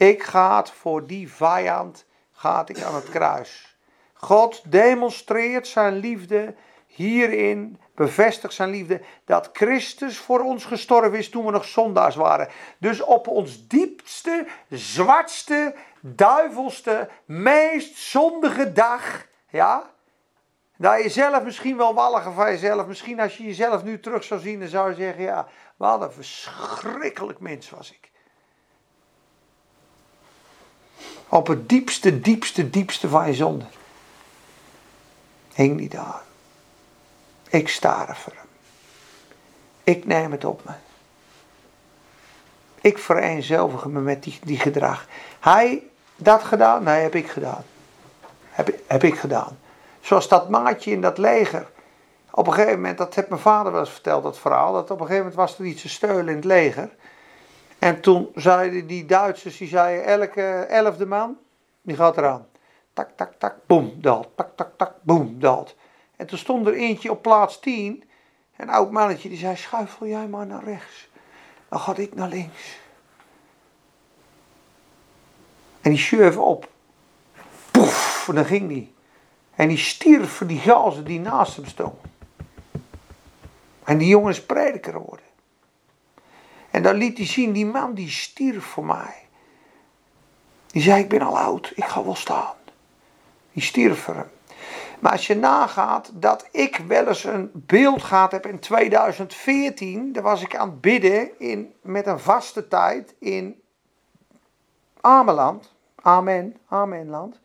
[0.00, 3.76] Ik ga voor die vijand gaat ik aan het kruis.
[4.14, 6.54] God demonstreert zijn liefde
[6.86, 12.48] hierin, bevestigt zijn liefde, dat Christus voor ons gestorven is toen we nog zondaars waren.
[12.78, 19.90] Dus op ons diepste, zwartste, duivelste, meest zondige dag, ja,
[20.76, 24.40] dat je zelf misschien wel walliger van jezelf, misschien als je jezelf nu terug zou
[24.40, 27.99] zien, dan zou je zeggen, ja, wat een verschrikkelijk mens was ik.
[31.28, 33.64] Op het diepste, diepste, diepste van je zonde.
[35.54, 36.22] Hing niet daar.
[37.48, 38.48] Ik sta voor hem.
[39.84, 40.72] Ik neem het op me.
[42.80, 45.06] Ik vereenzelvig me met die, die gedrag.
[45.40, 45.82] Hij
[46.16, 46.82] dat gedaan?
[46.82, 47.64] Nee, heb ik gedaan.
[48.50, 49.58] Heb, heb ik gedaan.
[50.00, 51.66] Zoals dat maatje in dat leger.
[52.30, 54.72] Op een gegeven moment, dat heeft mijn vader wel eens verteld, dat verhaal.
[54.72, 56.90] Dat op een gegeven moment was er iets te steulen in het leger.
[57.80, 61.38] En toen zeiden die Duitsers, die zeiden elke elfde man,
[61.82, 62.46] die gaat eraan.
[62.92, 64.28] Tak, tak, tak, boem, dat.
[64.34, 65.74] Tak, tak, tak, boem, dat.
[66.16, 68.04] En toen stond er eentje op plaats 10.
[68.56, 71.08] Een oud mannetje, die zei, schuifel jij maar naar rechts.
[71.68, 72.78] Dan ga ik naar links.
[75.80, 76.68] En die schurf op.
[77.70, 78.94] Poef, en dan ging die.
[79.54, 82.10] En die stierf voor die gazen die naast hem stonden.
[83.84, 84.44] En die jongen is
[84.80, 85.29] geworden.
[86.70, 89.14] En dan liet hij zien, die man die stierf voor mij.
[90.66, 92.54] Die zei, ik ben al oud, ik ga wel staan.
[93.52, 94.30] Die stierf voor hem.
[95.00, 100.22] Maar als je nagaat dat ik wel eens een beeld gehad heb in 2014, daar
[100.22, 103.60] was ik aan het bidden in, met een vaste tijd in
[105.00, 105.74] Ameland.
[106.02, 107.40] Amen, Amenland.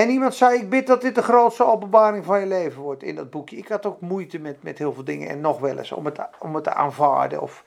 [0.00, 3.14] En iemand zei, ik bid dat dit de grootste openbaring van je leven wordt in
[3.14, 3.56] dat boekje.
[3.56, 6.18] Ik had ook moeite met, met heel veel dingen en nog wel eens om het,
[6.38, 7.64] om het te aanvaarden of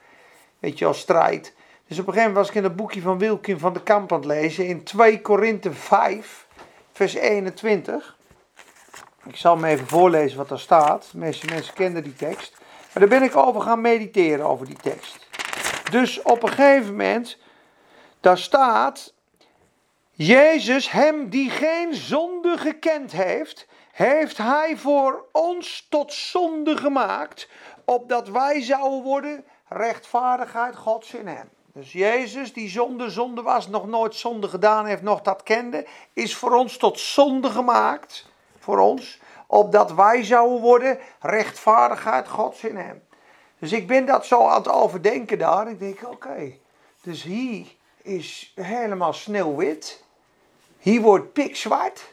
[0.58, 1.54] weet je, als strijd.
[1.86, 4.12] Dus op een gegeven moment was ik in het boekje van Wilkin van de Kamp
[4.12, 6.46] aan het lezen in 2 Korinthe 5,
[6.92, 8.16] vers 21.
[9.26, 11.08] Ik zal hem even voorlezen wat daar staat.
[11.12, 12.56] De meeste mensen kennen die tekst.
[12.92, 15.28] Maar daar ben ik over gaan mediteren over die tekst.
[15.90, 17.38] Dus op een gegeven moment,
[18.20, 19.13] daar staat,
[20.16, 27.48] Jezus, hem die geen zonde gekend heeft, heeft hij voor ons tot zonde gemaakt,
[27.84, 31.48] opdat wij zouden worden rechtvaardigheid Gods in hem.
[31.72, 36.36] Dus Jezus, die zonde zonde was, nog nooit zonde gedaan heeft, nog dat kende, is
[36.36, 38.26] voor ons tot zonde gemaakt,
[38.58, 43.02] voor ons, opdat wij zouden worden rechtvaardigheid Gods in hem.
[43.58, 45.70] Dus ik ben dat zo aan het overdenken daar.
[45.70, 46.52] Ik denk, oké,
[47.02, 47.66] dus hier
[48.02, 50.03] is helemaal sneeuwwit.
[50.84, 52.12] Hier wordt pikzwart.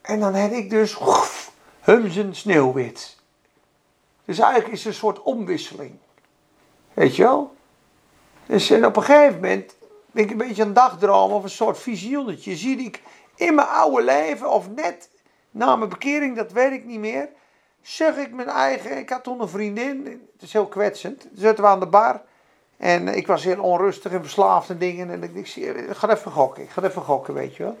[0.00, 0.98] En dan heb ik dus
[1.80, 3.16] humzen sneeuwwit.
[4.24, 5.94] Dus eigenlijk is het een soort omwisseling.
[6.92, 7.54] Weet je wel?
[8.46, 9.76] Dus en op een gegeven moment
[10.10, 12.56] ben ik een beetje een dagdroom of een soort visioenetje.
[12.56, 13.02] Zie ik
[13.34, 15.08] in mijn oude leven of net
[15.50, 17.28] na mijn bekering, dat weet ik niet meer.
[17.82, 18.98] Zeg ik mijn eigen.
[18.98, 21.26] Ik had toen een vriendin, het is heel kwetsend.
[21.34, 22.22] Zaten we aan de bar.
[22.76, 25.10] En ik was heel onrustig en verslaafd en dingen.
[25.10, 27.76] En ik, ik, ik ga even gokken, ik ga even gokken, weet je wel.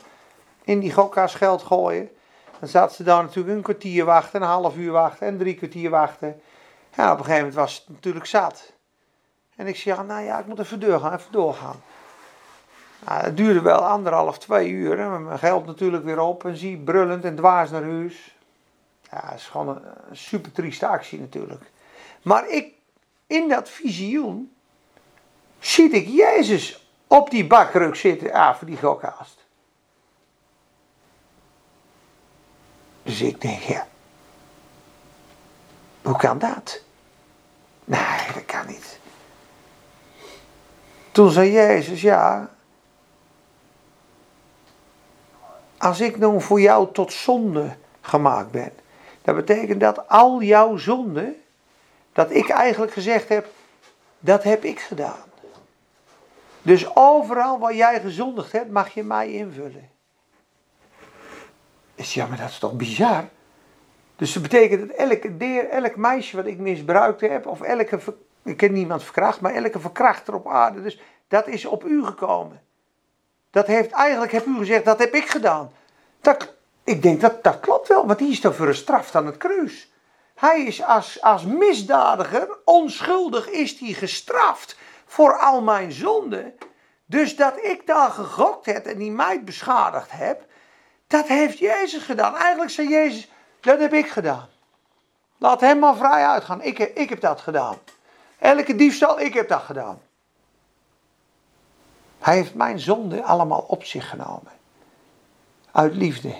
[0.64, 2.10] In die gokka's geld gooien.
[2.58, 5.90] Dan zat ze daar natuurlijk een kwartier wachten, een half uur wachten en drie kwartier
[5.90, 6.40] wachten.
[6.96, 8.72] Ja, op een gegeven moment was het natuurlijk zat.
[9.56, 11.82] En ik zeg, nou ja, ik moet even doorgaan, even doorgaan.
[13.06, 14.98] Nou, het duurde wel anderhalf, twee uur.
[14.98, 16.44] En mijn geld natuurlijk weer op.
[16.44, 18.36] En zie brullend en dwaas naar huis.
[19.10, 21.62] Ja, het is gewoon een super trieste actie natuurlijk.
[22.22, 22.72] Maar ik,
[23.26, 24.53] in dat visioen,
[25.66, 28.32] zie ik Jezus op die bakruk zitten.
[28.32, 29.44] Ah, voor die gokhaast.
[33.02, 33.86] Dus ik denk, ja.
[36.02, 36.82] Hoe kan dat?
[37.84, 38.98] Nee, dat kan niet.
[41.12, 42.50] Toen zei Jezus, ja.
[45.78, 48.72] Als ik nou voor jou tot zonde gemaakt ben.
[49.22, 51.42] Dat betekent dat al jouw zonden.
[52.12, 53.46] Dat ik eigenlijk gezegd heb.
[54.18, 55.32] Dat heb ik gedaan.
[56.64, 59.90] Dus overal waar jij gezondigd hebt, mag je mij invullen.
[61.94, 63.24] Is ja, maar dat is toch bizar?
[64.16, 67.98] Dus dat betekent dat elke deer, elk meisje wat ik misbruikt heb, of elke,
[68.42, 72.62] ik ken niemand verkracht, maar elke verkrachter op aarde, dus dat is op u gekomen.
[73.50, 75.72] Dat heeft, eigenlijk heb u gezegd, dat heb ik gedaan.
[76.20, 79.26] Dat, ik denk, dat, dat klopt wel, want die is toch voor een straf aan
[79.26, 79.92] het kruis.
[80.34, 84.76] Hij is als, als misdadiger, onschuldig is hij gestraft
[85.14, 86.54] voor al mijn zonden.
[87.06, 90.46] Dus dat ik daar gegokt heb en die meid beschadigd heb,
[91.06, 92.36] dat heeft Jezus gedaan.
[92.36, 94.48] Eigenlijk zei Jezus, dat heb ik gedaan.
[95.38, 96.62] Laat hem maar vrij uitgaan.
[96.62, 97.76] Ik, ik heb dat gedaan.
[98.38, 100.00] Elke diefstal, ik heb dat gedaan.
[102.18, 104.52] Hij heeft mijn zonde allemaal op zich genomen.
[105.72, 106.34] Uit liefde.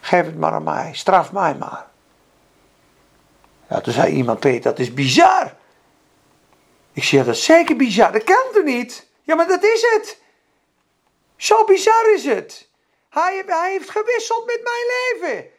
[0.00, 0.94] Geef het maar aan mij.
[0.94, 1.86] Straf mij maar.
[3.68, 5.62] Ja, toen zei iemand tegen, dat is bizar.
[6.94, 8.12] Ik zeg, dat is zeker bizar.
[8.12, 9.06] Dat kan toch niet?
[9.22, 10.18] Ja, maar dat is het.
[11.36, 12.68] Zo bizar is het.
[13.10, 15.52] Hij, hij heeft gewisseld met mijn leven.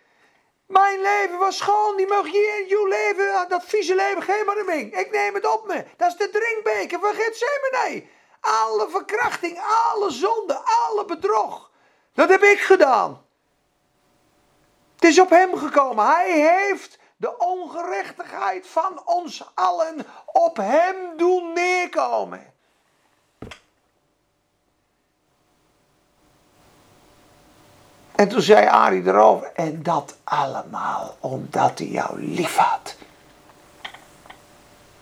[0.67, 4.75] Mijn leven was schoon, die mag je in je leven, dat vieze leven, geen maar
[4.99, 5.85] Ik neem het op me.
[5.97, 8.05] Dat is de drinkbeker van Gethsemane.
[8.41, 11.71] Alle verkrachting, alle zonde, alle bedrog.
[12.13, 13.25] Dat heb ik gedaan.
[14.95, 16.05] Het is op hem gekomen.
[16.05, 22.53] Hij heeft de ongerechtigheid van ons allen op hem doen neerkomen.
[28.15, 32.95] En toen zei Arie erover, en dat allemaal omdat hij jou lief had.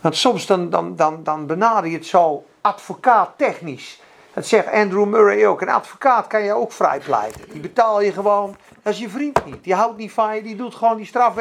[0.02, 4.02] Want soms dan, dan, dan, dan benader je het zo advocaat technisch.
[4.34, 5.62] Dat zegt Andrew Murray ook.
[5.62, 7.50] Een advocaat kan je ook vrijpleiten.
[7.50, 8.58] Die betaal je gewoon.
[8.84, 9.64] Dat is je vriend niet.
[9.64, 10.42] Die houdt niet van je.
[10.42, 11.36] Die doet gewoon die straf.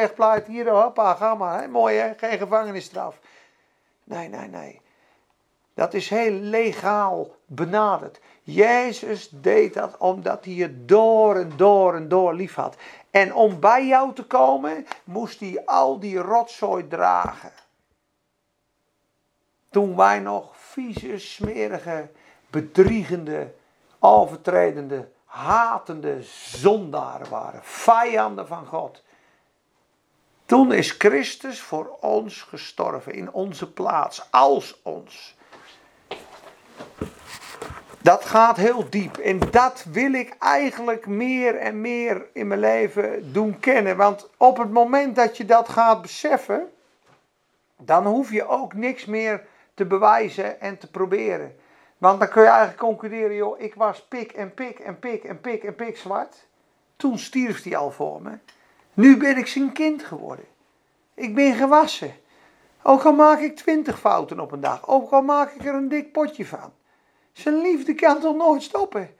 [0.46, 1.60] Hier, hoppa, ga maar.
[1.60, 1.68] Hè?
[1.68, 3.18] Mooi hè, geen gevangenisstraf.
[4.04, 4.80] Nee, nee, nee.
[5.74, 8.20] Dat is heel legaal benaderd.
[8.42, 12.76] Jezus deed dat omdat hij je door en door en door lief had.
[13.10, 17.52] En om bij jou te komen, moest hij al die rotzooi dragen.
[19.70, 22.08] Toen wij nog vieze, smerige,
[22.50, 23.54] bedriegende,
[23.98, 26.22] overtredende, hatende
[26.56, 27.60] zondaren waren.
[27.62, 29.02] Vijanden van God.
[30.46, 35.36] Toen is Christus voor ons gestorven in onze plaats, als ons.
[37.98, 43.32] Dat gaat heel diep en dat wil ik eigenlijk meer en meer in mijn leven
[43.32, 43.96] doen kennen.
[43.96, 46.72] Want op het moment dat je dat gaat beseffen,
[47.78, 51.56] dan hoef je ook niks meer te bewijzen en te proberen.
[52.02, 55.40] Want dan kun je eigenlijk concluderen, joh, ik was pik en pik en pik en
[55.40, 56.46] pik en pik zwart.
[56.96, 58.38] Toen stierf hij al voor me.
[58.94, 60.44] Nu ben ik zijn kind geworden.
[61.14, 62.14] Ik ben gewassen.
[62.82, 64.88] Ook al maak ik twintig fouten op een dag.
[64.88, 66.72] Ook al maak ik er een dik potje van.
[67.32, 69.16] Zijn liefde kan toch nooit stoppen.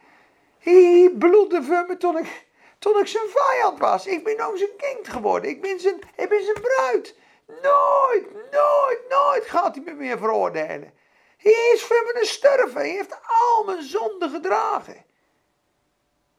[0.58, 2.46] Hij bloedde voor me toen ik,
[2.78, 4.06] toen ik zijn vijand was.
[4.06, 5.50] Ik ben ook zijn kind geworden.
[5.50, 7.16] Ik ben zijn, ik ben zijn bruid.
[7.46, 11.00] Nooit, nooit, nooit gaat hij me meer veroordelen.
[11.42, 12.80] Hij is voor me sterven.
[12.80, 15.04] Hij heeft al mijn zonden gedragen.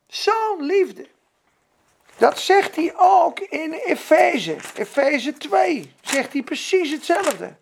[0.08, 1.08] Zo'n liefde.
[2.18, 4.56] Dat zegt hij ook in Efeze.
[4.76, 7.56] Efeze 2 zegt hij precies hetzelfde.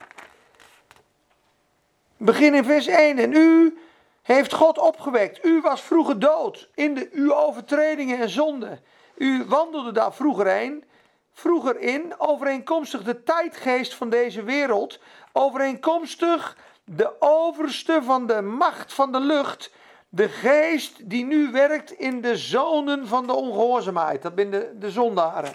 [2.18, 3.18] Begin in vers 1.
[3.18, 3.78] En u
[4.22, 5.46] heeft God opgewekt.
[5.46, 8.84] U was vroeger dood in de, uw overtredingen en zonden.
[9.16, 10.84] U wandelde daar vroeger heen,
[11.34, 15.00] vroeger in, overeenkomstig de tijdgeest van deze wereld,
[15.32, 16.58] overeenkomstig
[16.96, 19.72] de overste van de macht van de lucht,
[20.10, 24.92] de geest die nu werkt in de zonen van de ongehoorzaamheid, dat zijn de, de
[24.92, 25.52] zondaren,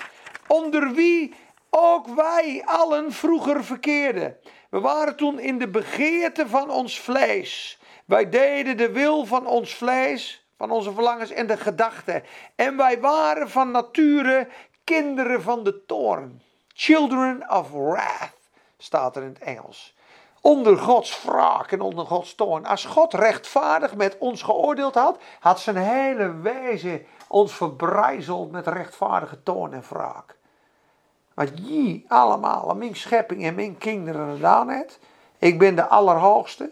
[0.47, 1.35] onder wie
[1.71, 4.37] ook wij allen vroeger verkeerden.
[4.71, 7.81] We waren toen in de begeerte van ons vlees.
[8.05, 12.23] Wij deden de wil van ons vlees, van onze verlangens en de gedachten.
[12.55, 14.49] En wij waren van nature
[14.85, 16.43] kinderen van de toorn.
[16.75, 18.37] Children of wrath
[18.79, 19.96] staat er in het Engels.
[20.47, 22.67] Onder Gods wraak en onder Gods toorn.
[22.67, 29.43] Als God rechtvaardig met ons geoordeeld had, had zijn hele wezen ons verbrijzeld met rechtvaardige
[29.43, 30.37] toorn en wraak.
[31.35, 34.99] Wat je allemaal, mijn schepping en mijn kinderen gedaan heeft,
[35.39, 36.71] ik ben de Allerhoogste,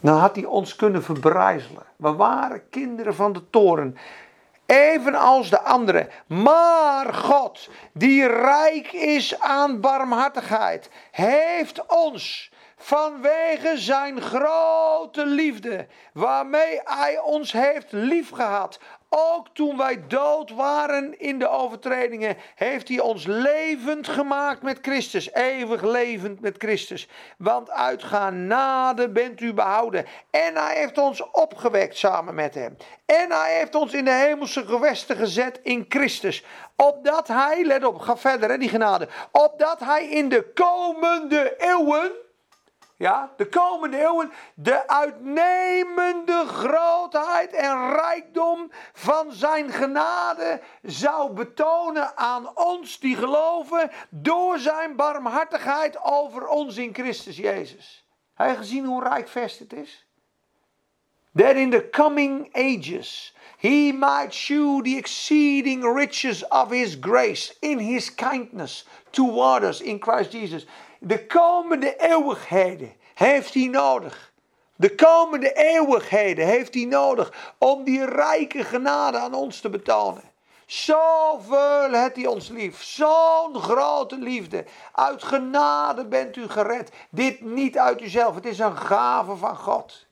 [0.00, 1.86] dan had hij ons kunnen verbrijzelen.
[1.96, 3.96] We waren kinderen van de toren.
[4.66, 6.08] Evenals de anderen.
[6.26, 17.18] Maar God, die rijk is aan barmhartigheid, heeft ons vanwege zijn grote liefde, waarmee hij
[17.18, 24.08] ons heeft liefgehad, ook toen wij dood waren in de overtredingen, heeft hij ons levend
[24.08, 25.32] gemaakt met Christus.
[25.32, 27.08] Eeuwig levend met Christus.
[27.38, 30.06] Want uit genade bent u behouden.
[30.30, 32.76] En hij heeft ons opgewekt samen met hem.
[33.06, 36.44] En hij heeft ons in de hemelse gewesten gezet in Christus.
[36.76, 39.08] Opdat hij, let op, ga verder hè, die genade.
[39.30, 42.12] Opdat hij in de komende eeuwen
[42.96, 52.56] ja, de komende eeuwen, de uitnemende grootheid en rijkdom van zijn genade zou betonen aan
[52.56, 58.06] ons die geloven door zijn barmhartigheid over ons in Christus Jezus.
[58.34, 60.06] Heb je gezien hoe rijkvest het is?
[61.34, 67.78] That in the coming ages he might shew the exceeding riches of his grace in
[67.78, 70.66] his kindness toward us in Christ Jesus
[71.00, 74.32] de komende eeuwigheden heeft hij nodig.
[74.76, 80.22] De komende eeuwigheden heeft hij nodig om die rijke genade aan ons te betonen.
[80.66, 82.82] Zoveel heeft hij ons lief.
[82.82, 84.64] Zo'n grote liefde.
[84.92, 86.92] Uit genade bent u gered.
[87.10, 88.34] Dit niet uit uzelf.
[88.34, 90.06] Het is een gave van God.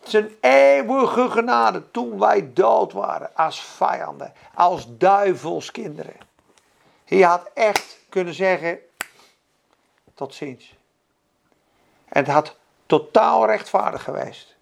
[0.00, 3.30] Het een eeuwige genade toen wij dood waren.
[3.34, 4.32] Als vijanden.
[4.54, 6.16] Als duivelskinderen.
[7.04, 8.78] Hij had echt kunnen zeggen
[10.18, 10.76] tot ziens.
[12.08, 12.56] En het had
[12.86, 14.56] totaal rechtvaardig geweest.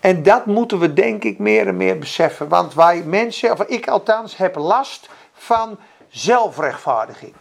[0.00, 2.48] En dat moeten we denk ik meer en meer beseffen.
[2.48, 5.78] Want wij mensen, of ik althans, heb last van
[6.08, 7.34] zelfrechtvaardiging.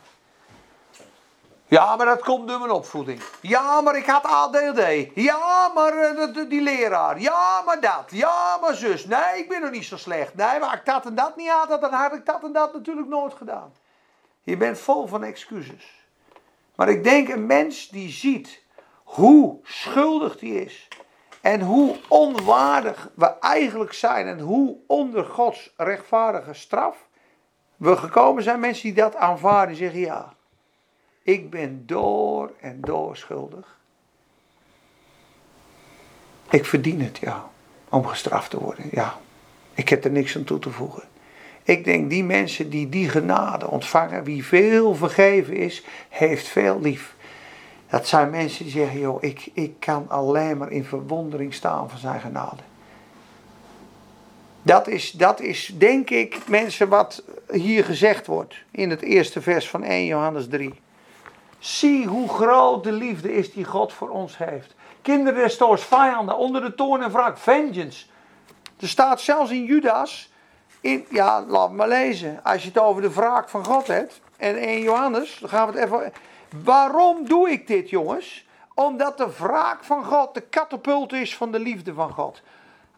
[1.66, 3.22] Ja, maar dat komt door mijn opvoeding.
[3.42, 4.82] Ja, maar ik had ADD.
[5.16, 7.20] Ja, maar uh, die leraar.
[7.20, 8.06] Ja, maar dat.
[8.10, 9.06] Ja, maar zus.
[9.06, 10.36] Nee, ik ben nog niet zo slecht.
[10.36, 13.08] Nee, maar ik dat en dat niet had, dan had ik dat en dat natuurlijk
[13.08, 13.74] nooit gedaan.
[14.44, 15.97] Je bent vol van excuses.
[16.78, 18.64] Maar ik denk een mens die ziet
[19.04, 20.88] hoe schuldig die is.
[21.42, 24.28] En hoe onwaardig we eigenlijk zijn.
[24.28, 27.08] En hoe onder Gods rechtvaardige straf
[27.76, 28.60] we gekomen zijn.
[28.60, 29.76] Mensen die dat aanvaarden.
[29.76, 30.34] Zeggen ja.
[31.24, 33.80] Ik ben door en door schuldig.
[36.50, 37.50] Ik verdien het ja.
[37.90, 38.86] Om gestraft te worden.
[38.92, 39.20] Ja.
[39.74, 41.04] Ik heb er niks aan toe te voegen.
[41.68, 47.16] Ik denk die mensen die die genade ontvangen, wie veel vergeven is, heeft veel lief.
[47.90, 52.00] Dat zijn mensen die zeggen, joh, ik, ik kan alleen maar in verwondering staan van
[52.00, 52.62] zijn genade.
[54.62, 59.70] Dat is, dat is, denk ik, mensen, wat hier gezegd wordt in het eerste vers
[59.70, 60.74] van 1 Johannes 3.
[61.60, 64.76] Zie hoe groot de liefde is die God voor ons heeft.
[65.02, 68.06] Kinderen des vijanden, onder de toorn en wraak, vengeance.
[68.80, 70.32] Er staat zelfs in Judas,
[71.10, 72.40] ja, laat me lezen.
[72.44, 74.22] Als je het over de wraak van God hebt.
[74.38, 76.14] En in Johannes, dan gaan we het even.
[76.64, 78.48] Waarom doe ik dit, jongens?
[78.74, 82.42] Omdat de wraak van God de katapult is van de liefde van God.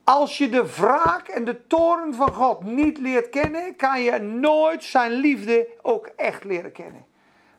[0.03, 4.83] Als je de wraak en de toren van God niet leert kennen, kan je nooit
[4.83, 7.05] zijn liefde ook echt leren kennen.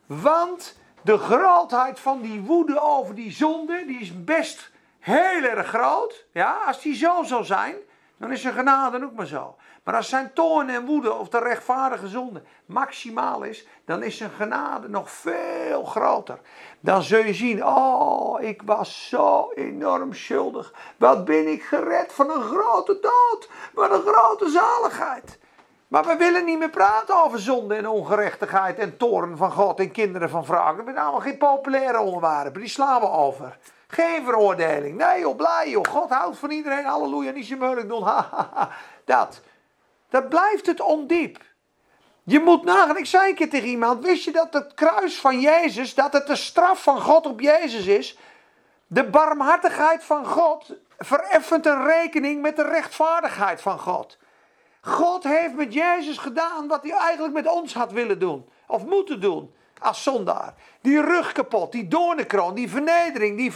[0.05, 6.25] Want de grootheid van die woede over die zonde, die is best heel erg groot.
[6.31, 7.75] Ja, als die zo zou zijn,
[8.17, 9.55] dan is zijn genade ook maar zo.
[9.83, 14.31] Maar als zijn toorn en woede of de rechtvaardige zonde maximaal is, dan is zijn
[14.31, 16.39] genade nog veel groter.
[16.79, 20.73] Dan zul je zien, oh, ik was zo enorm schuldig.
[20.97, 23.49] Wat ben ik gered van een grote dood.
[23.73, 25.39] Wat een grote zaligheid.
[25.87, 29.91] Maar we willen niet meer praten over zonde en ongerechtigheid en toorn van God en
[29.91, 30.85] kinderen van vrouwen.
[30.85, 33.57] We zijn allemaal geen populaire onderwerpen, die slaan we over.
[33.87, 34.97] Geen veroordeling.
[34.97, 35.87] Nee joh, blij joh.
[35.89, 36.85] God houdt van iedereen.
[36.85, 38.07] Halleluja, niet zo moeilijk doen.
[39.05, 39.41] Dat.
[40.11, 41.37] Dat blijft het ondiep.
[42.23, 45.39] Je moet nagaan, ik zei een keer tegen iemand, wist je dat het kruis van
[45.39, 48.17] Jezus, dat het de straf van God op Jezus is?
[48.87, 54.17] De barmhartigheid van God vereffent een rekening met de rechtvaardigheid van God.
[54.81, 59.21] God heeft met Jezus gedaan wat hij eigenlijk met ons had willen doen, of moeten
[59.21, 59.53] doen.
[59.81, 60.53] Als zondaar.
[60.81, 63.51] Die rug kapot, die doornenkroon, die vernedering, die,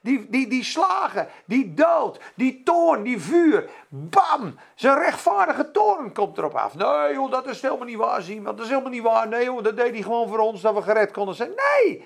[0.00, 3.70] die, die, die slagen, die dood, die toorn, die vuur.
[3.88, 4.58] Bam!
[4.74, 6.74] Zijn rechtvaardige toorn komt erop af.
[6.74, 9.28] Nee joh, dat is helemaal niet waar zien, dat is helemaal niet waar.
[9.28, 11.50] Nee joh, dat deed hij gewoon voor ons, dat we gered konden zijn.
[11.54, 12.04] Nee!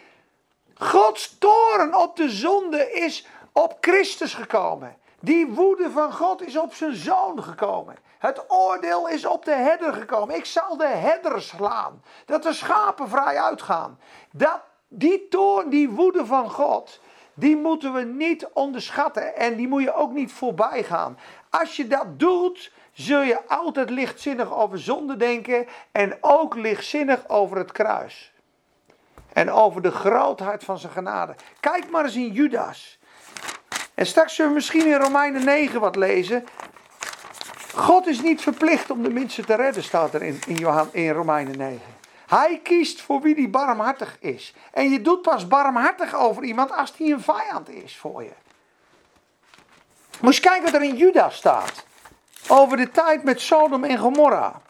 [0.75, 4.97] Gods toorn op de zonde is op Christus gekomen.
[5.21, 7.97] Die woede van God is op zijn zoon gekomen.
[8.21, 10.35] Het oordeel is op de herder gekomen.
[10.35, 12.03] Ik zal de herder slaan.
[12.27, 13.99] Dat de schapen vrij uitgaan.
[14.33, 17.01] Dat, die toorn, die woede van God,
[17.35, 19.37] die moeten we niet onderschatten.
[19.37, 21.19] En die moet je ook niet voorbij gaan.
[21.51, 25.67] Als je dat doet, zul je altijd lichtzinnig over zonde denken.
[25.93, 28.33] En ook lichtzinnig over het kruis.
[29.33, 31.35] En over de grootheid van zijn genade.
[31.61, 32.99] Kijk maar eens in Judas.
[33.95, 36.45] En straks zullen we misschien in Romeinen 9 wat lezen.
[37.75, 41.11] God is niet verplicht om de mensen te redden, staat er in, in, Johan, in
[41.11, 41.81] Romeinen 9.
[42.27, 44.55] Hij kiest voor wie die barmhartig is.
[44.73, 48.33] En je doet pas barmhartig over iemand als die een vijand is voor je.
[50.21, 51.85] Moet je kijken wat er in Judas staat.
[52.49, 54.61] Over de tijd met Sodom en Gomorra.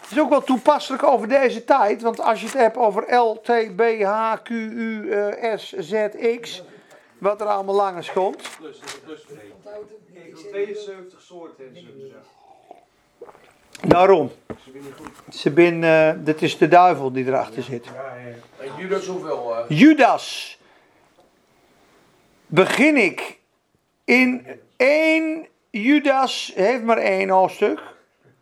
[0.00, 3.40] Het is ook wel toepasselijk over deze tijd, want als je het hebt over L,
[3.42, 6.06] T, B, H, Q, U, eh, S, Z,
[6.40, 6.62] X,
[7.18, 8.50] wat er allemaal langs komt.
[8.58, 9.52] Plus, plus twee.
[9.56, 10.16] Onthoud het niet.
[10.18, 11.74] Ik Ik wil zeg 72 soorten en
[12.10, 12.16] zo.
[13.88, 14.30] Daarom,
[14.64, 15.34] Ze winnen goed.
[15.34, 17.84] ze bin, eh, dat is de duivel die erachter zit.
[17.84, 18.64] Ja, ja.
[18.64, 19.56] En Judas hoeveel?
[19.56, 19.64] eh?
[19.78, 20.58] Judas,
[22.46, 23.38] begin ik
[24.04, 24.46] in
[24.76, 27.80] 1 Judas, heeft maar één hoofdstuk,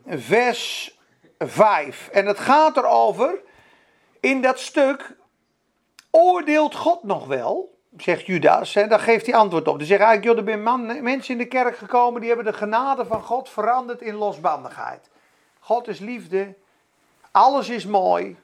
[0.07, 0.97] vers
[1.39, 2.09] 5.
[2.13, 3.41] En het gaat erover,
[4.21, 5.17] in dat stuk,
[6.11, 7.74] oordeelt God nog wel?
[7.97, 9.77] Zegt Judas, en daar geeft hij antwoord op.
[9.77, 13.07] Hij zegt eigenlijk, joh, er zijn mensen in de kerk gekomen die hebben de genade
[13.07, 15.09] van God veranderd in losbandigheid.
[15.59, 16.55] God is liefde,
[17.31, 18.37] alles is mooi,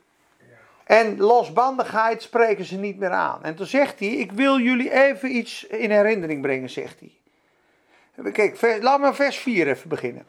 [0.90, 3.42] en losbandigheid spreken ze niet meer aan.
[3.42, 7.12] En toen zegt hij: Ik wil jullie even iets in herinnering brengen, zegt hij.
[8.32, 10.26] Kijk, laat maar vers 4 even beginnen.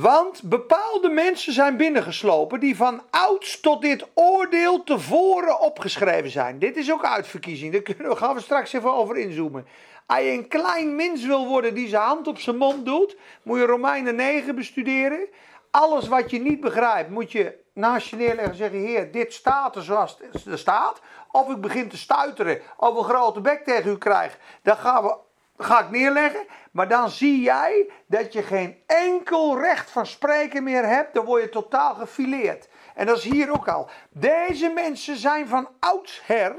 [0.00, 6.58] Want bepaalde mensen zijn binnengeslopen die van ouds tot dit oordeel tevoren opgeschreven zijn.
[6.58, 9.66] Dit is ook uitverkiezing, daar kunnen we- gaan we straks even over inzoomen.
[10.06, 13.58] Als je een klein mens wil worden die zijn hand op zijn mond doet, moet
[13.58, 15.28] je Romeinen 9 bestuderen.
[15.70, 19.76] Alles wat je niet begrijpt, moet je naast je neerleggen en zeggen: Heer, dit staat
[19.76, 21.00] er zoals het er staat.
[21.30, 25.16] Of ik begin te stuiteren of een grote bek tegen u krijg, dan gaan we,
[25.56, 26.46] ga ik neerleggen.
[26.70, 31.14] Maar dan zie jij dat je geen enkel recht van spreken meer hebt.
[31.14, 32.68] Dan word je totaal gefileerd.
[32.94, 33.88] En dat is hier ook al.
[34.10, 36.54] Deze mensen zijn van oudsher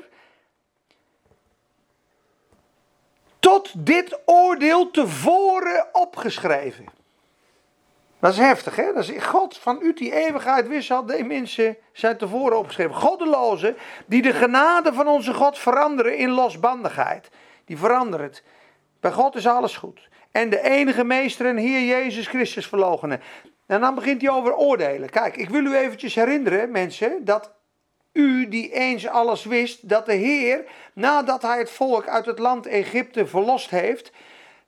[3.40, 6.86] tot dit oordeel tevoren opgeschreven.
[8.20, 8.94] Dat is heftig, hè?
[8.94, 12.96] Dat is God van u die eeuwigheid wist had, die mensen zijn tevoren opgeschreven.
[12.96, 17.30] Goddelozen die de genade van onze God veranderen in losbandigheid.
[17.66, 18.44] Die veranderen het.
[19.06, 20.10] Bij God is alles goed.
[20.32, 23.22] En de enige meester en Heer Jezus Christus verloochenen.
[23.66, 25.10] En dan begint hij over oordelen.
[25.10, 27.52] Kijk, ik wil u eventjes herinneren, mensen, dat
[28.14, 32.66] u die eens alles wist, dat de Heer, nadat hij het volk uit het land
[32.66, 34.12] Egypte verlost heeft,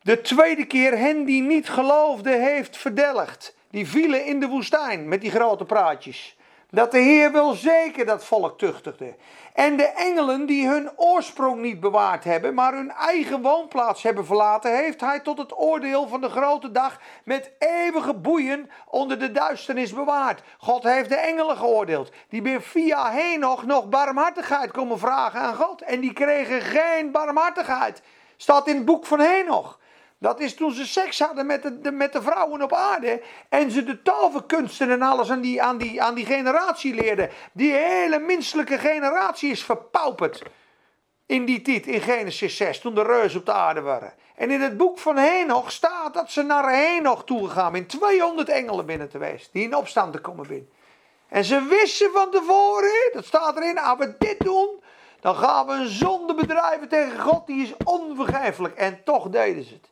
[0.02, 3.56] de tweede keer hen die niet geloofden heeft verdelgd.
[3.70, 6.37] Die vielen in de woestijn met die grote praatjes.
[6.70, 9.16] Dat de Heer wel zeker dat volk tuchtigde.
[9.54, 14.76] En de engelen die hun oorsprong niet bewaard hebben, maar hun eigen woonplaats hebben verlaten,
[14.76, 19.94] heeft hij tot het oordeel van de grote dag met eeuwige boeien onder de duisternis
[19.94, 20.42] bewaard.
[20.58, 22.12] God heeft de engelen geoordeeld.
[22.30, 25.82] Die ben via Henoch nog barmhartigheid komen vragen aan God.
[25.82, 28.02] En die kregen geen barmhartigheid.
[28.38, 29.80] Staat in het boek van Henoch.
[30.20, 33.22] Dat is toen ze seks hadden met de, met de vrouwen op aarde.
[33.50, 37.30] En ze de toverkunsten en alles aan die, aan, die, aan die generatie leerden.
[37.54, 40.44] Die hele menselijke generatie is verpauperd.
[41.26, 44.14] In die tijd, in Genesis 6, toen de reuzen op de aarde waren.
[44.36, 48.86] En in het boek van Henoch staat dat ze naar Henoch toegegaan in 200 engelen
[48.86, 49.50] binnen te wezen.
[49.52, 50.70] Die in opstand te komen binnen.
[51.30, 54.84] En ze wisten van tevoren, dat staat erin, als we dit doen,
[55.20, 58.76] dan gaan we een zonde bedrijven tegen God, die is onvergeeflijk.
[58.76, 59.90] En toch deden ze het.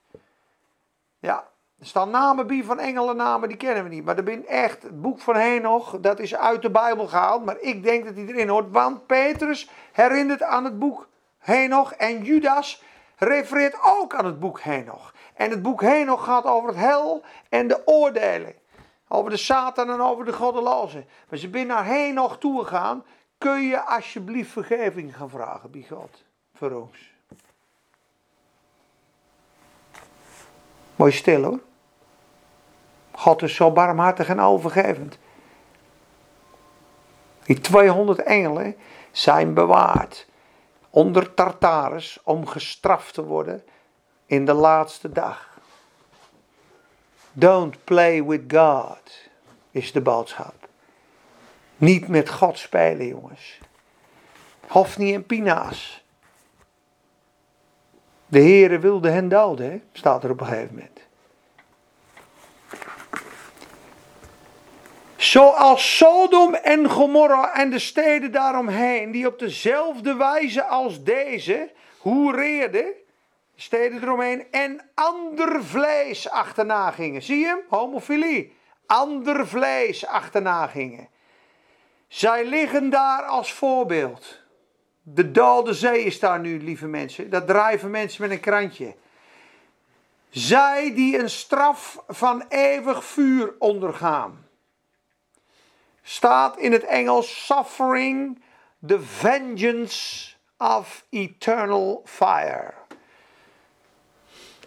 [1.25, 1.47] Ja,
[1.79, 4.05] er staan namen bij van engelennamen, die kennen we niet.
[4.05, 7.45] Maar er ben echt, het boek van Henoch, dat is uit de Bijbel gehaald.
[7.45, 11.07] Maar ik denk dat hij erin hoort, want Petrus herinnert aan het boek
[11.37, 11.91] Henoch.
[11.91, 12.83] En Judas
[13.15, 15.13] refereert ook aan het boek Henoch.
[15.33, 18.53] En het boek Henoch gaat over het hel en de oordelen.
[19.07, 21.05] Over de Satan en over de goddelozen.
[21.29, 23.05] Maar ze zijn naar Henoch toegegaan.
[23.37, 26.23] Kun je alsjeblieft vergeving gaan vragen bij God
[26.53, 26.87] voor?
[30.95, 31.59] Mooi stil hoor.
[33.11, 35.17] God is zo barmhartig en overgevend.
[37.43, 38.75] Die 200 engelen,
[39.11, 40.25] zijn bewaard
[40.89, 43.63] onder Tartarus om gestraft te worden
[44.25, 45.59] in de laatste dag.
[47.31, 49.11] Don't play with God
[49.71, 50.67] is de boodschap.
[51.77, 53.59] Niet met God spelen, jongens.
[54.67, 56.04] Hofni en Pinaas.
[58.35, 60.99] De Heere wilde hen doden, staat er op een gegeven moment.
[65.15, 72.85] Zoals Sodom en Gomorra en de steden daaromheen, die op dezelfde wijze als deze hoereerden,
[73.55, 77.21] steden eromheen, en ander vlees achterna gingen.
[77.21, 77.61] Zie je hem?
[77.69, 78.55] Homofilie.
[78.85, 81.07] Ander vlees achterna gingen.
[82.07, 84.44] Zij liggen daar als voorbeeld.
[85.07, 87.29] De dode zee is daar nu, lieve mensen.
[87.29, 88.95] Dat drijven mensen met een krantje.
[90.29, 94.47] Zij die een straf van eeuwig vuur ondergaan
[96.01, 98.41] staat in het Engels suffering
[98.87, 102.73] the vengeance of eternal fire.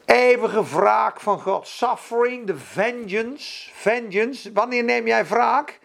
[0.05, 1.67] Eeuwige wraak van God.
[1.69, 3.71] Suffering the vengeance.
[3.75, 4.53] Vengeance.
[4.53, 5.79] Wanneer neem jij wraak?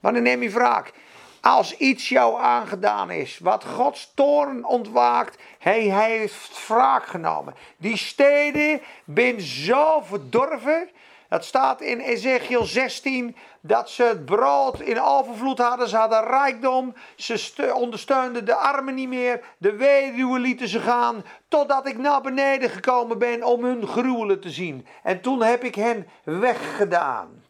[0.00, 0.92] Wanneer neem je wraak?
[1.40, 7.54] Als iets jou aangedaan is, wat Gods toorn ontwaakt, hij heeft wraak genomen.
[7.76, 8.80] Die steden
[9.14, 10.88] zijn zo verdorven
[11.28, 15.88] dat staat in Ezekiel 16 dat ze het brood in overvloed hadden.
[15.88, 16.94] Ze hadden rijkdom.
[17.16, 19.40] Ze ondersteunden de armen niet meer.
[19.58, 21.24] De weduwen lieten ze gaan.
[21.48, 24.86] Totdat ik naar beneden gekomen ben om hun gruwelen te zien.
[25.02, 27.44] En toen heb ik hen weggedaan.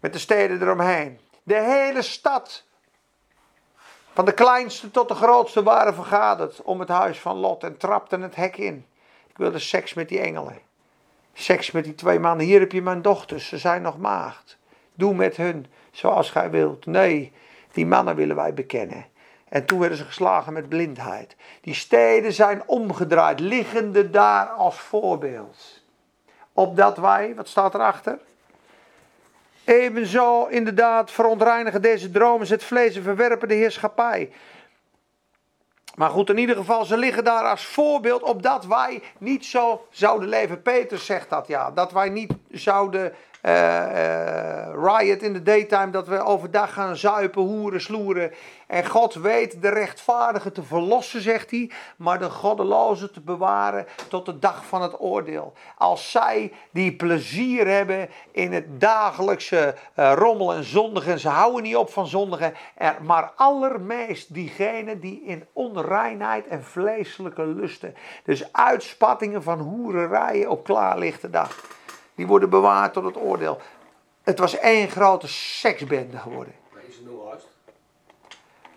[0.00, 1.20] Met de steden eromheen.
[1.42, 2.64] De hele stad.
[4.16, 8.22] Van de kleinste tot de grootste waren vergaderd om het huis van Lot en trapten
[8.22, 8.86] het hek in.
[9.28, 10.58] Ik wilde seks met die engelen
[11.38, 12.46] seks met die twee mannen.
[12.46, 14.58] Hier heb je mijn dochters, ze zijn nog maagd.
[14.94, 16.86] Doe met hun zoals gij wilt.
[16.86, 17.32] Nee,
[17.72, 19.06] die mannen willen wij bekennen.
[19.48, 21.36] En toen werden ze geslagen met blindheid.
[21.60, 25.82] Die steden zijn omgedraaid, liggende daar als voorbeeld.
[26.52, 28.18] Opdat wij, wat staat erachter?
[29.66, 34.32] Evenzo inderdaad verontreinigen deze dromen het vlees en verwerpen de heerschappij.
[35.94, 40.28] Maar goed, in ieder geval, ze liggen daar als voorbeeld opdat wij niet zo zouden
[40.28, 40.62] leven.
[40.62, 43.14] Peter zegt dat ja, dat wij niet zouden
[44.76, 48.32] riot in de daytime, dat we overdag gaan zuipen, hoeren, sloeren.
[48.66, 54.26] En God weet de rechtvaardige te verlossen, zegt hij, maar de goddeloze te bewaren tot
[54.26, 55.52] de dag van het oordeel.
[55.76, 61.62] Als zij die plezier hebben in het dagelijkse uh, rommel en zondigen, en ze houden
[61.62, 67.94] niet op van zondigen, er, maar allermeest diegenen die in onreinheid en vleeselijke lusten,
[68.24, 71.75] dus uitspattingen van hoererijen op klaarlichte dag
[72.16, 73.58] die worden bewaard tot het oordeel.
[74.22, 76.54] Het was één grote seksbende geworden.
[76.88, 77.46] Is het nog uit?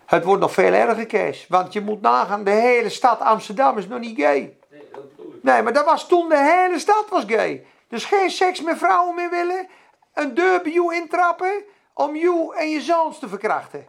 [0.06, 1.46] Het wordt nog veel erger, Kees.
[1.48, 4.56] Want je moet nagaan, de hele stad Amsterdam is nog niet gay.
[4.68, 5.02] Nee, dat.
[5.42, 7.66] Nee, maar dat was toen de hele stad was gay.
[7.88, 9.68] Dus geen seks met vrouwen meer willen.
[10.14, 13.86] Een deur bij jou intrappen om jou en je zoons te verkrachten.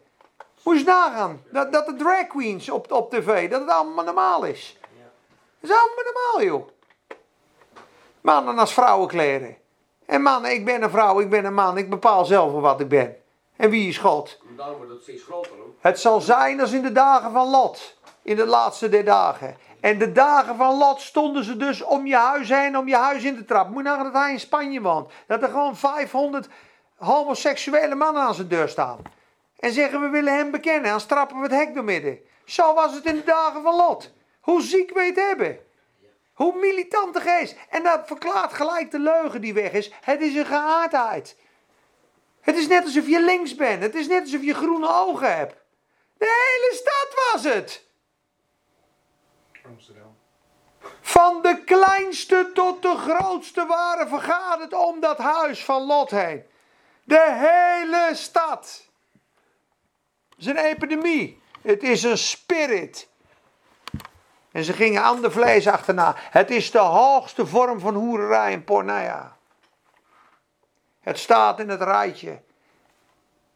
[0.63, 1.43] Moet je nagaan.
[1.51, 4.77] Dat, dat de drag queens op, op tv, dat het allemaal normaal is.
[5.59, 6.69] Dat is allemaal normaal, joh.
[8.21, 9.57] Mannen als vrouwen kleden.
[10.05, 12.87] En mannen, ik ben een vrouw, ik ben een man, ik bepaal zelf wat ik
[12.87, 13.15] ben.
[13.55, 14.39] En wie is God?
[14.55, 15.73] Wordt het steeds groter hoor.
[15.79, 17.97] Het zal zijn als in de dagen van Lot.
[18.21, 19.57] In de laatste der dagen.
[19.79, 23.23] En de dagen van Lot stonden ze dus om je huis heen, om je huis
[23.23, 23.73] in te trappen.
[23.73, 25.11] Moet je nagaan dat hij in Spanje woont.
[25.27, 26.47] Dat er gewoon 500
[26.95, 28.97] homoseksuele mannen aan zijn deur staan.
[29.59, 30.89] En zeggen we willen hem bekennen.
[30.89, 32.19] Dan strappen we het hek door midden.
[32.45, 34.11] Zo was het in de dagen van Lot.
[34.41, 35.59] Hoe ziek we het hebben.
[36.41, 37.55] Hoe militante geest.
[37.69, 39.91] En dat verklaart gelijk de leugen die weg is.
[40.01, 41.37] Het is een geaardheid.
[42.41, 43.81] Het is net alsof je links bent.
[43.81, 45.55] Het is net alsof je groene ogen hebt.
[46.17, 47.85] De hele stad was het.
[49.65, 50.17] Amsterdam.
[51.01, 56.43] Van de kleinste tot de grootste waren vergaderd om dat huis van Lot heen.
[57.03, 58.89] De hele stad.
[60.29, 61.41] Het is een epidemie.
[61.61, 63.09] Het is een spirit.
[64.51, 66.15] En ze gingen ander vlees achterna.
[66.17, 69.37] Het is de hoogste vorm van hoererij en porneia.
[70.99, 72.41] Het staat in het rijtje.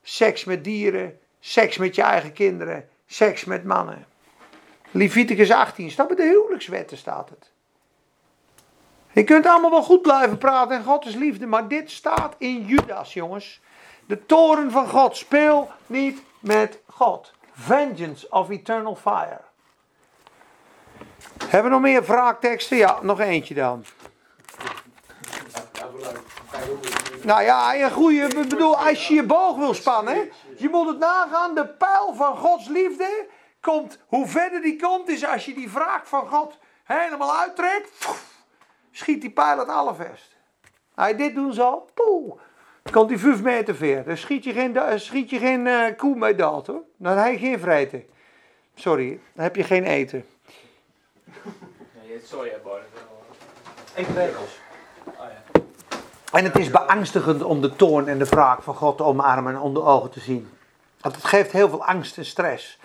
[0.01, 4.05] Seks met dieren, seks met je eigen kinderen, seks met mannen.
[4.91, 7.51] Leviticus 18, staat bij de huwelijkswetten staat het.
[9.11, 12.65] Je kunt allemaal wel goed blijven praten en God is liefde, maar dit staat in
[12.65, 13.61] Judas, jongens.
[14.05, 17.33] De toren van God, speel niet met God.
[17.51, 19.41] Vengeance of eternal fire.
[21.47, 22.77] Hebben we nog meer wraakteksten?
[22.77, 23.85] Ja, nog eentje dan.
[27.23, 30.99] Nou ja, een goede, ik bedoel, als je je boog wil spannen, je moet het
[30.99, 33.27] nagaan, de pijl van Gods liefde
[33.61, 38.07] komt, hoe verder die komt, is als je die wraak van God helemaal uittrekt,
[38.91, 40.35] schiet die pijl het allerverst.
[40.95, 42.39] Je dit doen zal, poeh,
[42.91, 44.03] komt die 5 meter ver.
[44.03, 46.81] Dan schiet je geen, da- schiet je geen eh, koe mee dood hoor.
[46.97, 48.05] Dan heb je geen vreten.
[48.75, 50.25] Sorry, dan heb je geen eten.
[52.31, 52.79] Nee, je soja bar.
[53.95, 54.59] Eetregels.
[55.05, 55.61] Oh ja.
[56.31, 59.59] En het is beangstigend om de toorn en de wraak van God te omarmen en
[59.59, 60.49] onder ogen te zien.
[61.01, 62.79] Want het geeft heel veel angst en stress.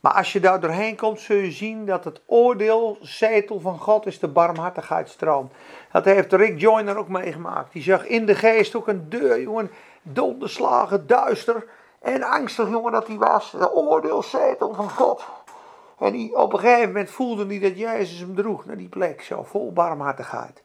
[0.00, 4.18] Maar als je daar doorheen komt, zul je zien dat het oordeelzetel van God is
[4.18, 5.50] de barmhartigheidsstroom.
[5.92, 7.72] Dat heeft Rick Joyner ook meegemaakt.
[7.72, 9.70] Die zag in de geest ook een deur, jongen,
[10.02, 11.66] donderslagen, duister
[12.00, 13.50] en angstig, jongen, dat hij was.
[13.50, 15.24] De oordeelzetel van God.
[15.98, 19.42] En op een gegeven moment voelde hij dat Jezus hem droeg naar die plek, zo
[19.42, 20.62] vol barmhartigheid.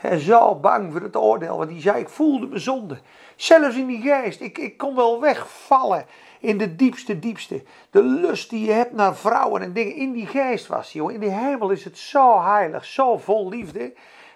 [0.00, 1.56] En zo bang voor het oordeel.
[1.56, 2.98] Want die zei, ik voelde me zonde.
[3.36, 4.40] Zelfs in die geest.
[4.40, 6.06] Ik, ik kon wel wegvallen
[6.40, 7.62] in de diepste, diepste.
[7.90, 9.94] De lust die je hebt naar vrouwen en dingen.
[9.94, 11.12] In die geest was hij.
[11.14, 13.92] In die hemel is het zo heilig, zo vol liefde.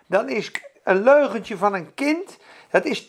[0.07, 0.53] Dan is
[0.85, 2.39] een leugentje van een kind.
[2.71, 3.07] Dat is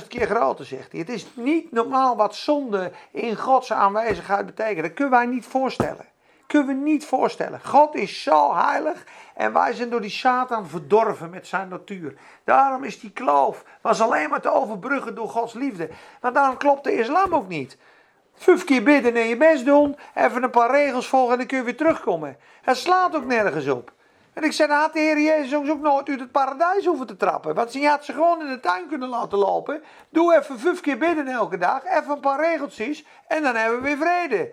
[0.00, 1.00] 10.000 keer groter, zegt hij.
[1.00, 4.82] Het is niet normaal wat zonde in Gods aanwezigheid betekent.
[4.82, 6.11] Dat kunnen wij niet voorstellen.
[6.52, 7.60] Kunnen we niet voorstellen.
[7.64, 12.14] God is zo heilig en wij zijn door die Satan verdorven met zijn natuur.
[12.44, 15.88] Daarom is die kloof was alleen maar te overbruggen door Gods liefde.
[16.20, 17.76] Maar daarom klopt de islam ook niet.
[18.34, 21.58] Vijf keer bidden en je best doen, even een paar regels volgen en dan kun
[21.58, 22.36] je weer terugkomen.
[22.62, 23.92] Het slaat ook nergens op.
[24.32, 27.16] En ik zei, dan had de Heer Jezus ook nooit uit het paradijs hoeven te
[27.16, 27.54] trappen.
[27.54, 29.82] Want je had ze gewoon in de tuin kunnen laten lopen.
[30.08, 33.84] Doe even vijf keer bidden elke dag, even een paar regeltjes en dan hebben we
[33.84, 34.52] weer vrede.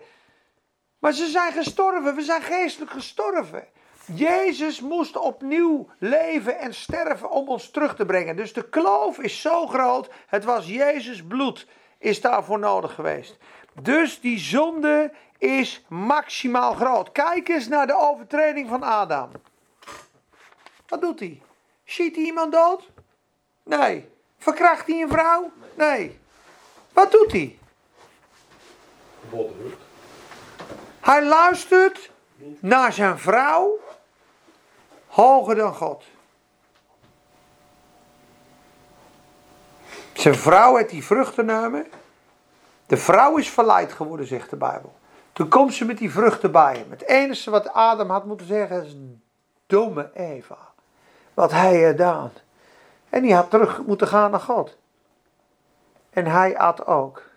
[1.00, 3.66] Maar ze zijn gestorven, we zijn geestelijk gestorven.
[4.14, 8.36] Jezus moest opnieuw leven en sterven om ons terug te brengen.
[8.36, 11.66] Dus de kloof is zo groot, het was Jezus bloed
[11.98, 13.36] is daarvoor nodig geweest.
[13.82, 17.12] Dus die zonde is maximaal groot.
[17.12, 19.30] Kijk eens naar de overtreding van Adam.
[20.88, 21.42] Wat doet hij?
[21.84, 22.88] Schiet hij iemand dood?
[23.62, 24.08] Nee.
[24.38, 25.50] Verkracht hij een vrouw?
[25.74, 26.18] Nee.
[26.92, 27.58] Wat doet hij?
[29.30, 29.88] Bodrug.
[31.10, 32.10] Hij luistert
[32.60, 33.78] naar zijn vrouw
[35.06, 36.04] hoger dan God.
[40.12, 41.86] Zijn vrouw heeft die vrucht genomen.
[42.86, 44.94] De vrouw is verleid geworden, zegt de Bijbel.
[45.32, 46.90] Toen komt ze met die vruchten bij hem.
[46.90, 48.96] Het enige wat Adam had moeten zeggen is:
[49.66, 50.58] Domme Eva.
[51.34, 52.32] Wat hij gedaan.
[53.08, 54.76] En die had terug moeten gaan naar God.
[56.10, 57.29] En hij at ook.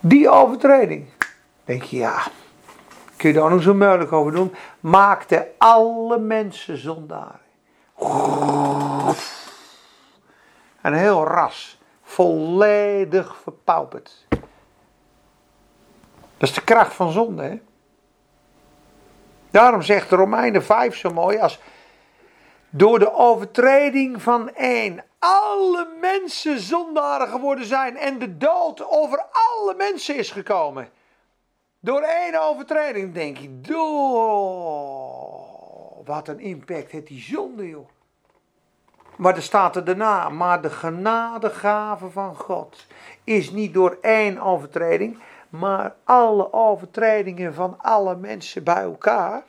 [0.00, 1.06] Die overtreding.
[1.64, 2.22] Denk je, ja,
[3.16, 4.54] kun je daar nog zo moeilijk over doen?
[4.80, 7.40] Maakte alle mensen zondaren.
[10.82, 11.80] Een heel ras.
[12.02, 14.26] Volledig verpauperd.
[16.36, 17.60] Dat is de kracht van zonde, hè?
[19.50, 21.60] Daarom zegt de Romeinen 5 zo mooi als
[22.70, 29.74] door de overtreding van één alle mensen zondaren geworden zijn en de dood over alle
[29.76, 30.88] mensen is gekomen.
[31.80, 35.28] Door één overtreding denk je, door
[36.04, 37.88] wat een impact heeft die zonde joh.
[39.16, 42.86] Maar er staat er daarna, maar de genadegave van God
[43.24, 49.42] is niet door één overtreding, maar alle overtredingen van alle mensen bij elkaar.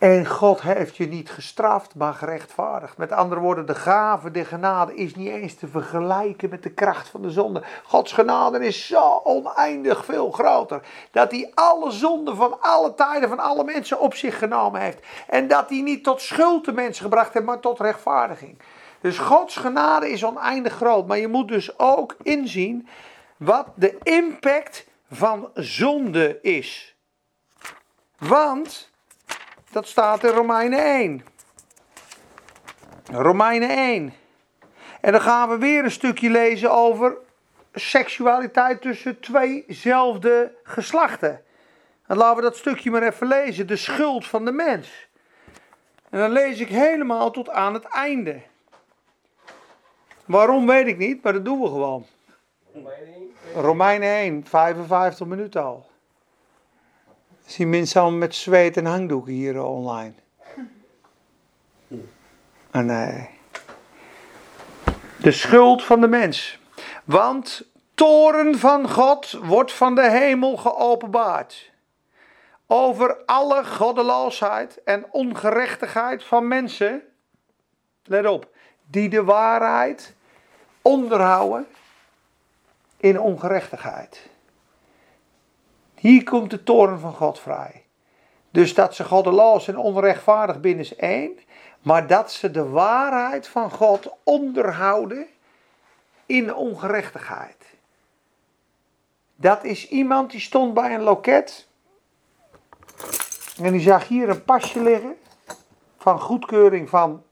[0.00, 2.96] En God heeft je niet gestraft, maar gerechtvaardigd.
[2.96, 7.08] Met andere woorden, de gave, de genade is niet eens te vergelijken met de kracht
[7.08, 7.62] van de zonde.
[7.84, 10.80] Gods genade is zo oneindig veel groter.
[11.10, 15.06] Dat hij alle zonden van alle tijden, van alle mensen op zich genomen heeft.
[15.26, 18.58] En dat hij niet tot schuld de mensen gebracht heeft, maar tot rechtvaardiging.
[19.00, 21.06] Dus Gods genade is oneindig groot.
[21.06, 22.88] Maar je moet dus ook inzien
[23.36, 26.96] wat de impact van zonde is.
[28.18, 28.89] Want
[29.70, 31.24] dat staat in Romeinen 1.
[33.12, 34.14] Romeinen 1.
[35.00, 37.16] En dan gaan we weer een stukje lezen over
[37.74, 41.42] seksualiteit tussen tweezelfde geslachten.
[42.06, 43.66] En laten we dat stukje maar even lezen.
[43.66, 45.08] De schuld van de mens.
[46.10, 48.40] En dan lees ik helemaal tot aan het einde.
[50.24, 52.06] Waarom weet ik niet, maar dat doen we gewoon.
[53.54, 55.89] Romeinen 1, 55 minuten al.
[57.50, 60.12] Zie mensen allemaal met zweet en hangdoeken hier online.
[62.70, 63.28] Ah, nee.
[65.20, 66.58] De schuld van de mens.
[67.04, 67.62] Want
[67.94, 71.72] toren van God wordt van de hemel geopenbaard.
[72.66, 77.02] Over alle goddeloosheid en ongerechtigheid van mensen.
[78.04, 78.48] Let op.
[78.86, 80.14] Die de waarheid
[80.82, 81.66] onderhouden.
[82.96, 84.28] in ongerechtigheid.
[86.00, 87.84] Hier komt de toren van God vrij.
[88.50, 91.38] Dus dat ze goddeloos en onrechtvaardig binnen is één,
[91.80, 95.26] maar dat ze de waarheid van God onderhouden
[96.26, 97.74] in ongerechtigheid.
[99.36, 101.68] Dat is iemand die stond bij een loket
[103.62, 105.16] en die zag hier een pasje liggen
[105.98, 107.22] van goedkeuring van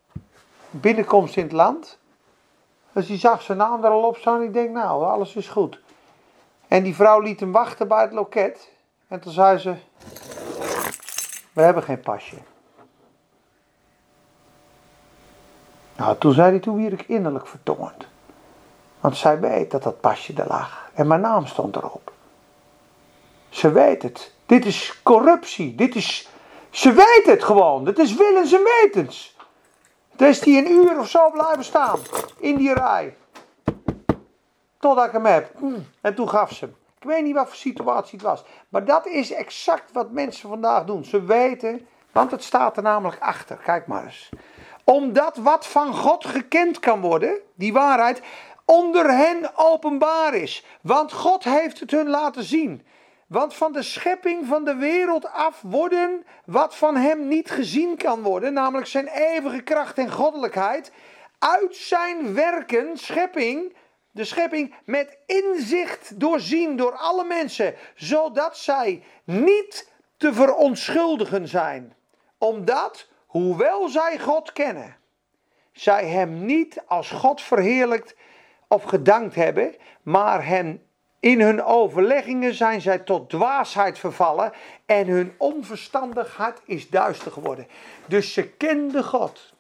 [0.71, 1.99] binnenkomst in het land.
[2.93, 5.49] Dus die zag zijn naam er al op staan en ik denk nou, alles is
[5.49, 5.81] goed.
[6.69, 8.69] En die vrouw liet hem wachten bij het loket.
[9.09, 9.75] En toen zei ze,
[11.53, 12.37] we hebben geen pasje.
[15.97, 18.07] Nou, toen zei hij, toen weer ik innerlijk vertoornd.
[19.01, 20.91] Want zij weet dat dat pasje er lag.
[20.95, 22.13] En mijn naam stond erop.
[23.49, 24.33] Ze weet het.
[24.47, 25.75] Dit is corruptie.
[25.75, 26.29] Dit is,
[26.71, 27.85] ze weet het gewoon.
[27.85, 29.37] Dit is willens en wetens.
[30.17, 31.99] Dus is die een uur of zo blijven staan.
[32.39, 33.17] In die rij.
[34.79, 35.51] Totdat ik hem heb.
[35.59, 35.79] Hm.
[36.01, 36.77] En toen gaf ze hem.
[37.01, 38.45] Ik weet niet wat voor situatie het was.
[38.69, 41.05] Maar dat is exact wat mensen vandaag doen.
[41.05, 43.57] Ze weten, want het staat er namelijk achter.
[43.57, 44.29] Kijk maar eens.
[44.85, 48.23] Omdat wat van God gekend kan worden, die waarheid,
[48.65, 50.65] onder hen openbaar is.
[50.81, 52.87] Want God heeft het hun laten zien.
[53.27, 58.23] Want van de schepping van de wereld af worden wat van hem niet gezien kan
[58.23, 60.93] worden, namelijk zijn eeuwige kracht en goddelijkheid,
[61.39, 63.75] uit zijn werken, schepping,
[64.19, 71.95] de schepping met inzicht doorzien door alle mensen, zodat zij niet te verontschuldigen zijn.
[72.39, 74.97] Omdat, hoewel zij God kennen,
[75.73, 78.17] zij hem niet als God verheerlijkt
[78.69, 80.83] of gedankt hebben, maar hen
[81.21, 84.53] in hun overleggingen zijn zij tot dwaasheid vervallen
[84.87, 87.67] en hun onverstandig hart is duister geworden.
[88.07, 89.57] Dus ze kenden God.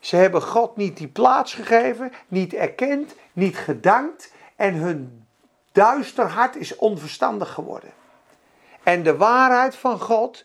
[0.00, 5.26] Ze hebben God niet die plaats gegeven, niet erkend, niet gedankt en hun
[5.72, 7.90] duister hart is onverstandig geworden.
[8.82, 10.44] En de waarheid van God,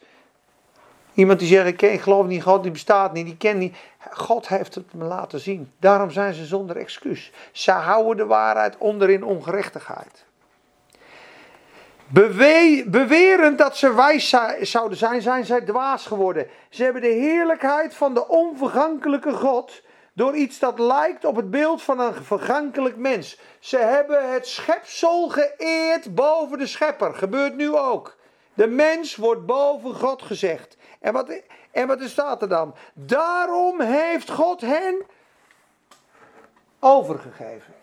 [1.13, 3.75] iemand die zegt ik geloof niet God, die bestaat niet, die ken niet.
[4.11, 5.71] God heeft het me laten zien.
[5.79, 7.31] Daarom zijn ze zonder excuus.
[7.51, 10.25] Ze houden de waarheid onder in ongerechtigheid.
[12.07, 16.47] Bewe bewerend dat ze wijs zouden zijn, zijn zij dwaas geworden.
[16.69, 19.81] Ze hebben de heerlijkheid van de onvergankelijke God
[20.13, 23.39] door iets dat lijkt op het beeld van een vergankelijk mens.
[23.59, 27.13] Ze hebben het schepsel geëerd boven de schepper.
[27.13, 28.15] Gebeurt nu ook.
[28.53, 30.77] De mens wordt boven God gezegd.
[30.99, 31.41] En wat,
[31.71, 32.75] en wat staat er dan?
[32.93, 35.05] Daarom heeft God hen
[36.79, 37.73] overgegeven.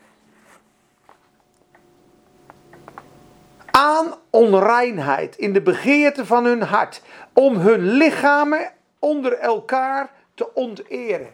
[3.72, 7.02] Aan onreinheid in de begeerte van hun hart.
[7.32, 11.30] Om hun lichamen onder elkaar te onteren.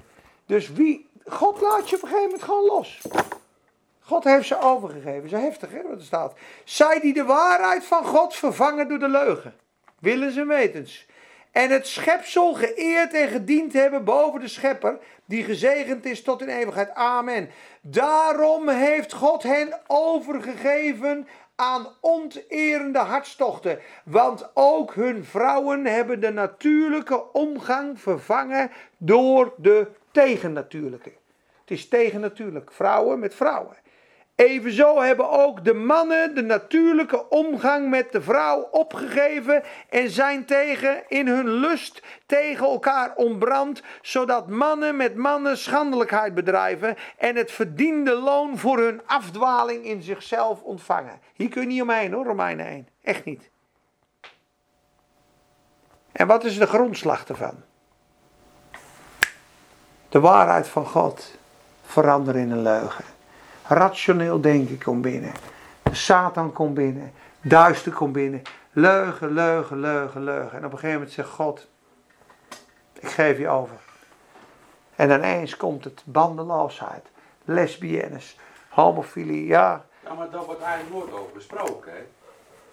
[0.46, 3.00] Dus wie, God laat je op een gegeven moment gewoon los.
[4.00, 5.28] God heeft ze overgegeven.
[5.28, 6.32] Zo heftig hè, wat er staat.
[6.64, 9.54] Zij die de waarheid van God vervangen door de leugen.
[9.98, 11.06] Willen ze wetens
[11.52, 16.48] en het schepsel geëerd en gediend hebben boven de schepper, die gezegend is tot in
[16.48, 16.94] eeuwigheid.
[16.94, 17.50] Amen.
[17.80, 21.28] Daarom heeft God hen overgegeven
[21.60, 31.12] aan onterende hartstochten, want ook hun vrouwen hebben de natuurlijke omgang vervangen door de tegennatuurlijke.
[31.60, 33.76] Het is tegennatuurlijk, vrouwen met vrouwen.
[34.38, 41.02] Evenzo hebben ook de mannen de natuurlijke omgang met de vrouw opgegeven en zijn tegen
[41.08, 48.12] in hun lust tegen elkaar ontbrand, zodat mannen met mannen schandelijkheid bedrijven en het verdiende
[48.12, 51.20] loon voor hun afdwaling in zichzelf ontvangen.
[51.32, 52.88] Hier kun je niet omheen hoor, Romeinen 1.
[53.02, 53.50] Echt niet.
[56.12, 57.62] En wat is de grondslag ervan?
[60.08, 61.34] De waarheid van God
[61.82, 63.16] veranderen in een leugen.
[63.68, 65.32] Rationeel denken komt binnen.
[65.92, 67.12] Satan komt binnen.
[67.40, 68.42] Duister komt binnen.
[68.72, 70.58] Leugen, leugen, leugen, leugen.
[70.58, 71.68] En op een gegeven moment zegt God:
[72.92, 73.76] Ik geef je over.
[74.96, 77.06] En ineens komt het bandeloosheid,
[77.44, 78.38] lesbiennes,
[78.68, 79.84] homofilie, ja.
[80.04, 82.06] Ja, maar daar wordt eigenlijk nooit over gesproken, hè?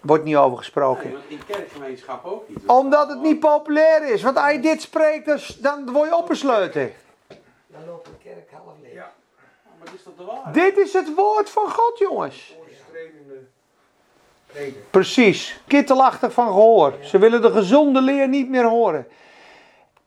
[0.00, 1.10] Wordt niet over gesproken.
[1.10, 2.66] Nee, in kerkgemeenschap ook niet.
[2.66, 4.22] Omdat het niet populair is.
[4.22, 6.92] Want als je dit spreekt, dan word je opgesloten.
[7.66, 8.92] Dan loopt de kerk half leeg.
[8.92, 9.12] Ja.
[9.94, 10.54] Is de waarheid?
[10.54, 12.54] Dit is het woord van God, jongens.
[14.90, 16.94] Precies, kittelachtig van gehoor.
[17.02, 19.08] Ze willen de gezonde leer niet meer horen.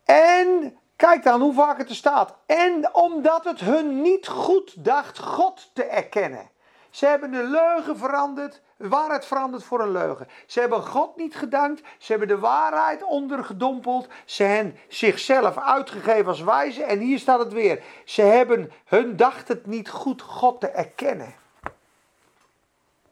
[0.05, 2.35] En kijk dan hoe vaak het er staat.
[2.45, 6.49] En omdat het hun niet goed dacht God te erkennen.
[6.89, 10.27] Ze hebben de leugen veranderd, de waarheid veranderd voor een leugen.
[10.45, 16.41] Ze hebben God niet gedankt, ze hebben de waarheid ondergedompeld, ze hebben zichzelf uitgegeven als
[16.41, 17.83] wijze en hier staat het weer.
[18.05, 21.35] Ze hebben hun dacht het niet goed God te erkennen.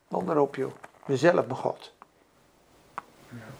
[0.10, 0.72] Onderop joh.
[1.06, 1.96] Mezelf mijn God.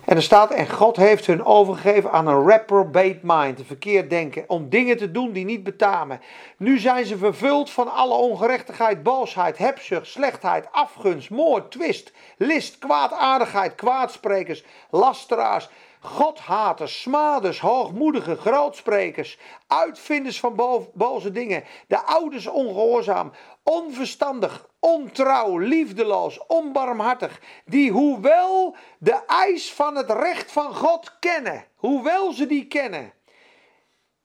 [0.08, 4.70] En er staat, en God heeft hun overgegeven aan een reprobate mind, verkeerd denken, om
[4.70, 6.22] dingen te doen die niet betamen.
[6.58, 13.76] Nu zijn ze vervuld van alle ongerechtigheid, boosheid, hebzucht, slechtheid, afgunst, moord, twist, list, kwaadaardigheid,
[13.76, 19.38] kwaadsprekers, lasteraars, Godhaters, smaders, hoogmoedige, grootsprekers,
[19.68, 23.32] uitvinders van boze dingen, de ouders ongehoorzaam,
[23.70, 32.32] onverstandig, ontrouw, liefdeloos, onbarmhartig, die hoewel de eis van het recht van God kennen, hoewel
[32.32, 33.14] ze die kennen,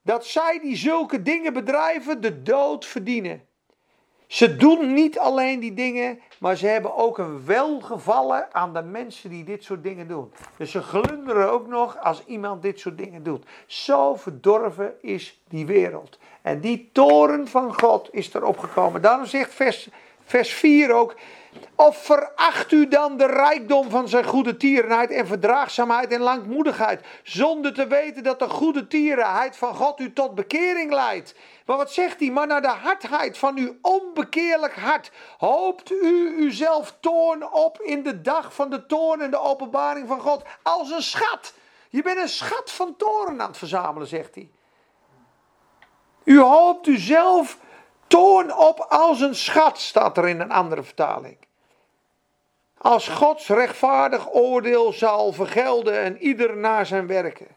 [0.01, 3.47] dat zij die zulke dingen bedrijven de dood verdienen.
[4.27, 9.29] Ze doen niet alleen die dingen, maar ze hebben ook een welgevallen aan de mensen
[9.29, 10.31] die dit soort dingen doen.
[10.57, 13.45] Dus ze glunderen ook nog als iemand dit soort dingen doet.
[13.65, 16.17] Zo verdorven is die wereld.
[16.43, 19.01] En die toren van God is erop gekomen.
[19.01, 19.89] Daarom zegt vers,
[20.23, 21.15] vers 4 ook.
[21.75, 27.73] Of veracht u dan de rijkdom van zijn goede tierenheid en verdraagzaamheid en langmoedigheid, zonder
[27.73, 31.35] te weten dat de goede tierenheid van God u tot bekering leidt.
[31.65, 32.29] Maar wat zegt hij?
[32.29, 38.21] Maar naar de hardheid van uw onbekeerlijk hart hoopt u uzelf toorn op in de
[38.21, 41.53] dag van de toorn en de openbaring van God als een schat.
[41.89, 44.49] Je bent een schat van toren aan het verzamelen, zegt hij.
[46.23, 47.57] U hoopt uzelf
[48.07, 51.37] toorn op als een schat, staat er in een andere vertaling.
[52.77, 57.47] Als Gods rechtvaardig oordeel zal vergelden en ieder naar zijn werken.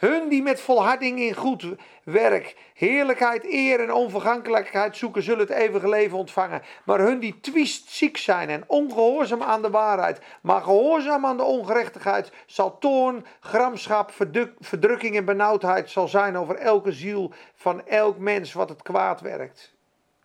[0.00, 1.66] Hun die met volharding in goed
[2.04, 6.62] werk, heerlijkheid, eer en onvergankelijkheid zoeken, zullen het eeuwige leven ontvangen.
[6.84, 7.40] Maar hun die
[7.86, 14.12] ziek zijn en ongehoorzaam aan de waarheid, maar gehoorzaam aan de ongerechtigheid, zal toorn, gramschap,
[14.58, 19.74] verdrukking en benauwdheid zal zijn over elke ziel van elk mens wat het kwaad werkt.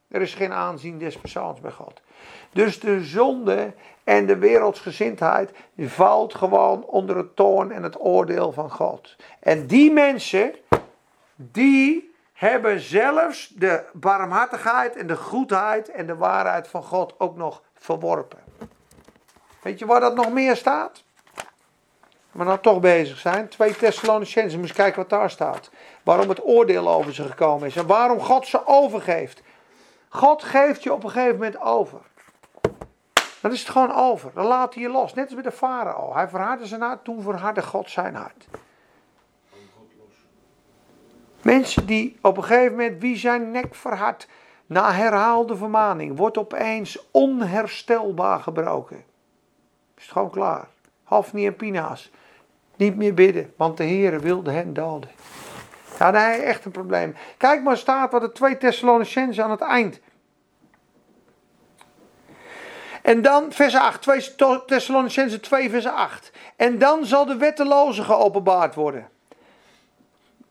[0.08, 2.02] Er is geen aanzien des persoons bij God.
[2.54, 3.74] Dus de zonde
[4.06, 9.16] en de wereldsgezindheid valt gewoon onder het toorn en het oordeel van God.
[9.40, 10.56] En die mensen,
[11.36, 17.62] die hebben zelfs de barmhartigheid en de goedheid en de waarheid van God ook nog
[17.74, 18.40] verworpen.
[19.62, 21.04] Weet je waar dat nog meer staat?
[22.32, 23.48] We nou toch bezig zijn.
[23.48, 25.70] 2 Thessalonicenzen, moet eens kijken wat daar staat.
[26.04, 29.42] Waarom het oordeel over ze gekomen is en waarom God ze overgeeft.
[30.10, 32.00] God geeft je op een gegeven moment over.
[33.46, 34.32] Dan is het gewoon over.
[34.34, 35.14] Dan laat hij je los.
[35.14, 36.14] Net als met de farao.
[36.14, 38.48] Hij verhardde zijn hart, toen verhardde God zijn hart.
[41.42, 44.28] Mensen die op een gegeven moment, wie zijn nek verhard,
[44.66, 49.04] na herhaalde vermaning, wordt opeens onherstelbaar gebroken.
[49.98, 50.68] Is het gewoon klaar.
[51.04, 52.12] Hafni en Pina's.
[52.76, 55.10] Niet meer bidden, want de Heer wilde hen doden.
[56.00, 57.16] Ja, nee, echt een probleem.
[57.38, 60.00] Kijk maar, staat wat de twee Thessalonicenzen aan het eind.
[63.06, 66.32] En dan vers 8, 2 Thessalonicense 2 vers 8.
[66.56, 69.10] En dan zal de wetteloze geopenbaard worden.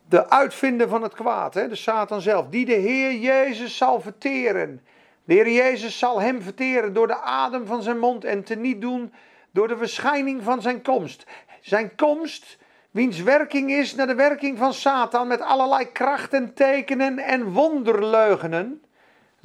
[0.09, 4.83] De uitvinder van het kwaad, hè, de Satan zelf, die de Heer Jezus zal verteren.
[5.25, 8.81] De Heer Jezus zal hem verteren door de adem van zijn mond en te niet
[8.81, 9.13] doen
[9.51, 11.27] door de verschijning van zijn komst.
[11.61, 12.59] Zijn komst,
[12.91, 18.84] wiens werking is naar de werking van Satan met allerlei krachten, tekenen en wonderleugenen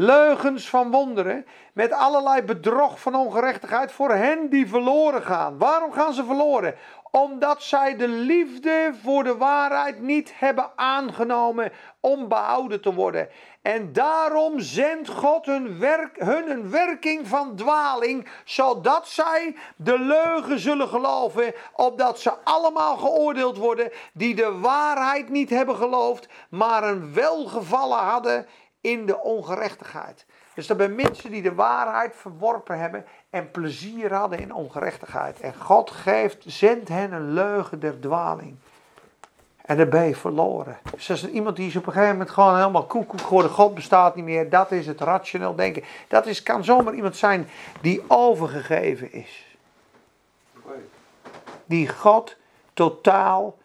[0.01, 5.57] leugens van wonderen, met allerlei bedrog van ongerechtigheid voor hen die verloren gaan.
[5.57, 6.75] Waarom gaan ze verloren?
[7.11, 13.29] Omdat zij de liefde voor de waarheid niet hebben aangenomen om behouden te worden.
[13.61, 20.59] En daarom zendt God hun, werk, hun een werking van dwaling, zodat zij de leugen
[20.59, 27.13] zullen geloven, opdat ze allemaal geoordeeld worden die de waarheid niet hebben geloofd, maar een
[27.13, 28.47] welgevallen hadden
[28.81, 30.25] in de ongerechtigheid.
[30.53, 35.39] Dus dat zijn mensen die de waarheid verworpen hebben en plezier hadden in ongerechtigheid.
[35.39, 38.55] En God geeft, zendt hen een leugen der dwaling.
[39.69, 40.77] En dan ben je verloren.
[40.91, 43.75] Dus als er iemand die is op een gegeven moment gewoon helemaal koekoek geworden, God
[43.75, 45.83] bestaat niet meer, dat is het rationeel denken.
[46.07, 47.49] Dat is, kan zomaar iemand zijn
[47.81, 49.57] die overgegeven is.
[51.65, 52.35] Die God
[52.73, 53.57] totaal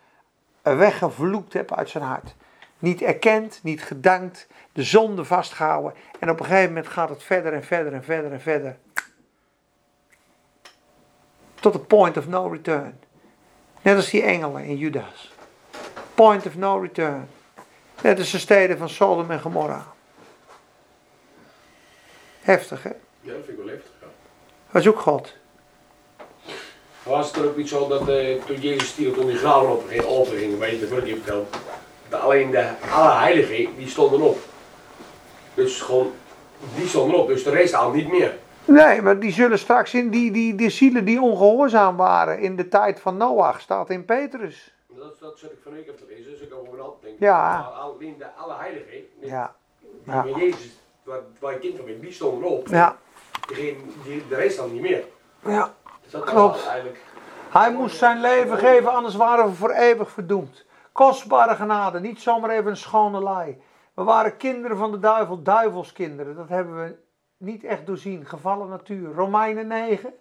[0.62, 2.34] weggevloekt heeft uit zijn hart.
[2.85, 5.95] Niet erkend, niet gedankt, de zonde vastgehouden.
[6.18, 8.76] En op een gegeven moment gaat het verder en verder en verder en verder.
[11.55, 13.01] Tot de point of no return.
[13.82, 15.32] Net als die engelen in Judas.
[16.14, 17.28] Point of no return.
[18.03, 19.87] Net als de steden van Sodom en Gomorra.
[22.41, 22.93] Heftig, hè?
[23.20, 23.93] Ja, dat vind ik wel heftig.
[24.01, 24.07] Ja.
[24.70, 25.37] Dat is ook God.
[27.03, 30.59] Was het er ook niet zo dat uh, toen Jezus stierf, toen die graven opgingen,
[30.59, 31.62] weet je, de vorige keer verteld, dat
[32.20, 34.38] alleen de allerheiligen, die stonden op.
[35.54, 36.12] Dus gewoon,
[36.76, 38.36] die stonden op, dus de rest aan niet meer.
[38.64, 42.68] Nee, maar die zullen straks in die, die, die zielen die ongehoorzaam waren in de
[42.68, 44.74] tijd van Noach, staat in Petrus.
[44.88, 47.26] Dat, dat zit ik van ik heb te lezen, dus ik heb over een denken.
[47.26, 47.58] Ja.
[47.80, 49.54] Alleen de alle heiligen, Ja,
[50.04, 50.24] die Ja.
[50.36, 50.70] Jezus,
[51.02, 52.68] waar, waar je kind van bent, die stonden op.
[52.68, 52.96] ja,
[53.48, 55.04] Degene, die, de rest dan niet meer.
[55.46, 55.74] ja.
[56.02, 56.66] Dus dat Klopt.
[56.66, 56.98] eigenlijk.
[57.50, 60.64] Hij moest zijn leven geven, anders waren we voor eeuwig verdoemd.
[60.95, 63.62] Kostbare genade, niet zomaar even een schone lei.
[63.95, 66.36] We waren kinderen van de duivel, duivelskinderen.
[66.36, 66.97] Dat hebben we
[67.36, 68.26] niet echt doorzien.
[68.26, 69.14] Gevallen natuur.
[69.14, 70.14] Romeinen 9.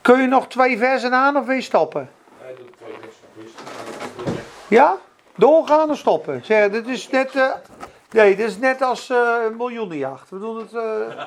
[0.00, 2.10] Kun je nog twee versen aan of wil je stoppen?
[4.68, 4.96] Ja?
[5.36, 6.44] Doorgaan of stoppen?
[6.44, 7.52] Zeg, dit is net, eh,
[8.10, 10.30] nee, dit is net als eh, een miljoenenjacht.
[10.30, 11.24] We doen het eh,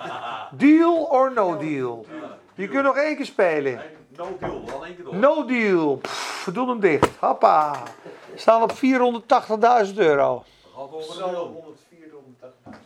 [0.52, 2.06] deal or no deal.
[2.54, 3.82] Je kunt nog één keer spelen.
[4.22, 5.16] No deal, dan één keer door.
[5.16, 5.98] No deal.
[5.98, 7.10] Pff, we doen hem dicht.
[7.20, 7.84] Hoppa.
[8.32, 10.44] We staan op 480.000 euro.
[10.76, 12.80] Gaat over Zo, de 104, 180.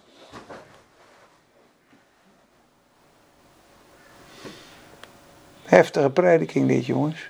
[5.63, 7.29] Heftige prediking dit, jongens.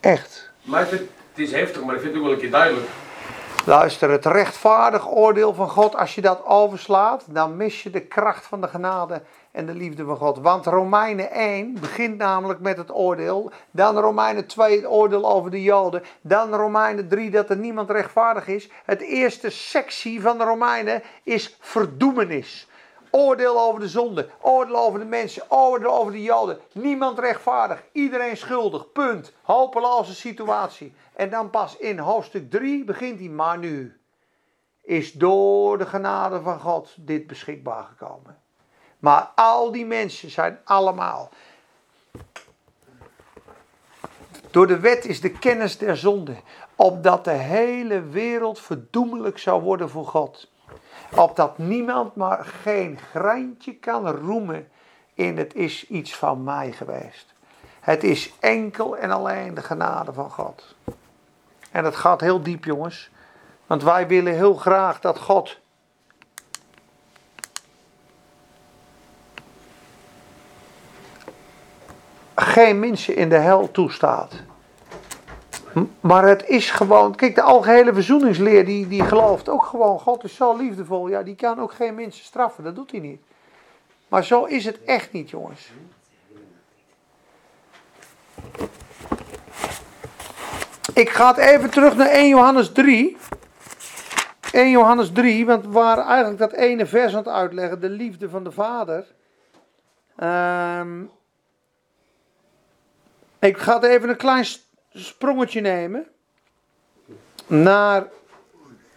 [0.00, 0.50] Echt.
[0.62, 2.88] Maar ik vind, het is heftig, maar ik vind het ook wel een keer duidelijk.
[3.66, 8.46] Luister, het rechtvaardig oordeel van God, als je dat overslaat, dan mis je de kracht
[8.46, 10.38] van de genade en de liefde van God.
[10.38, 13.50] Want Romeinen 1 begint namelijk met het oordeel.
[13.70, 16.02] Dan Romeinen 2 het oordeel over de Joden.
[16.20, 18.68] Dan Romeinen 3 dat er niemand rechtvaardig is.
[18.84, 22.68] Het eerste sectie van de Romeinen is verdoemenis.
[23.12, 26.58] Oordeel over de zonde, oordeel over de mensen, oordeel over de Joden.
[26.72, 29.32] Niemand rechtvaardig, iedereen schuldig, punt.
[29.42, 30.92] Hopeloze situatie.
[31.14, 34.00] En dan pas in hoofdstuk 3 begint hij, maar nu
[34.82, 38.38] is door de genade van God dit beschikbaar gekomen.
[39.00, 41.30] Maar al die mensen zijn allemaal.
[44.50, 46.36] Door de wet is de kennis der zonde,
[46.76, 50.50] opdat de hele wereld verdoemelijk zou worden voor God.
[51.16, 54.68] Opdat niemand maar geen greintje kan roemen
[55.14, 57.34] in het is iets van mij geweest.
[57.80, 60.74] Het is enkel en alleen de genade van God.
[61.70, 63.10] En dat gaat heel diep, jongens.
[63.66, 65.58] Want wij willen heel graag dat God
[72.40, 74.32] geen mensen in de hel toestaat.
[76.00, 80.34] Maar het is gewoon, kijk, de algehele verzoeningsleer die, die gelooft ook gewoon, God is
[80.34, 81.08] zo liefdevol.
[81.08, 83.20] Ja, die kan ook geen mensen straffen, dat doet hij niet.
[84.08, 85.72] Maar zo is het echt niet, jongens.
[90.94, 93.16] Ik ga het even terug naar 1 Johannes 3.
[94.52, 98.44] 1 Johannes 3, want waren eigenlijk dat ene vers aan het uitleggen, de liefde van
[98.44, 99.06] de Vader.
[100.16, 101.02] Ehm,
[103.40, 104.44] ik ga even een klein
[104.92, 106.06] sprongetje nemen
[107.46, 108.06] naar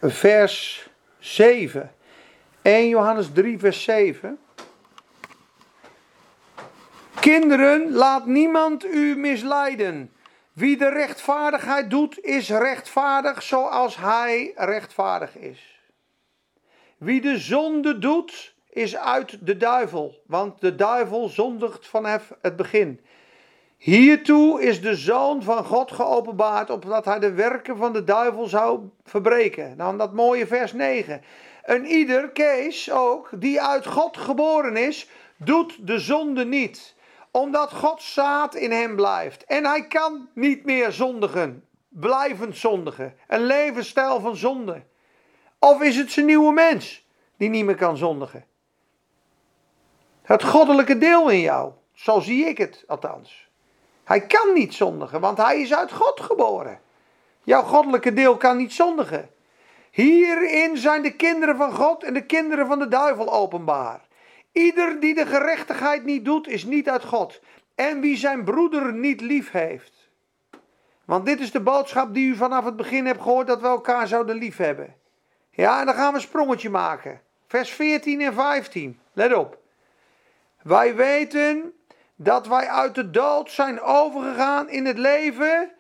[0.02, 0.88] vers
[1.20, 1.92] 7.
[2.62, 4.40] 1 Johannes 3, vers 7.
[7.20, 10.12] Kinderen, laat niemand u misleiden.
[10.54, 15.80] Wie de rechtvaardigheid doet, is rechtvaardig zoals hij rechtvaardig is.
[16.98, 23.00] Wie de zonde doet, is uit de duivel, want de duivel zondigt vanaf het begin.
[23.84, 28.90] Hiertoe is de Zoon van God geopenbaard, opdat hij de werken van de duivel zou
[29.04, 29.78] verbreken.
[29.78, 31.22] Dan dat mooie vers 9.
[31.64, 36.96] En ieder, Kees ook, die uit God geboren is, doet de zonde niet,
[37.32, 39.44] omdat Gods zaad in hem blijft.
[39.44, 43.16] En hij kan niet meer zondigen, blijvend zondigen.
[43.28, 44.84] Een levensstijl van zonde.
[45.60, 48.46] Of is het zijn nieuwe mens die niet meer kan zondigen?
[50.22, 53.52] Het goddelijke deel in jou, zo zie ik het althans.
[54.04, 56.80] Hij kan niet zondigen, want hij is uit God geboren.
[57.44, 59.30] Jouw goddelijke deel kan niet zondigen.
[59.92, 64.02] Hierin zijn de kinderen van God en de kinderen van de duivel openbaar.
[64.52, 67.40] Ieder die de gerechtigheid niet doet, is niet uit God.
[67.76, 70.10] En wie zijn broeder niet lief heeft.
[71.06, 74.08] Want dit is de boodschap die u vanaf het begin hebt gehoord, dat we elkaar
[74.08, 74.96] zouden lief hebben.
[75.50, 77.22] Ja, en dan gaan we een sprongetje maken.
[77.48, 79.00] Vers 14 en 15.
[79.14, 79.58] Let op.
[80.62, 81.74] Wij weten
[82.24, 85.72] dat wij uit de dood zijn overgegaan in het leven,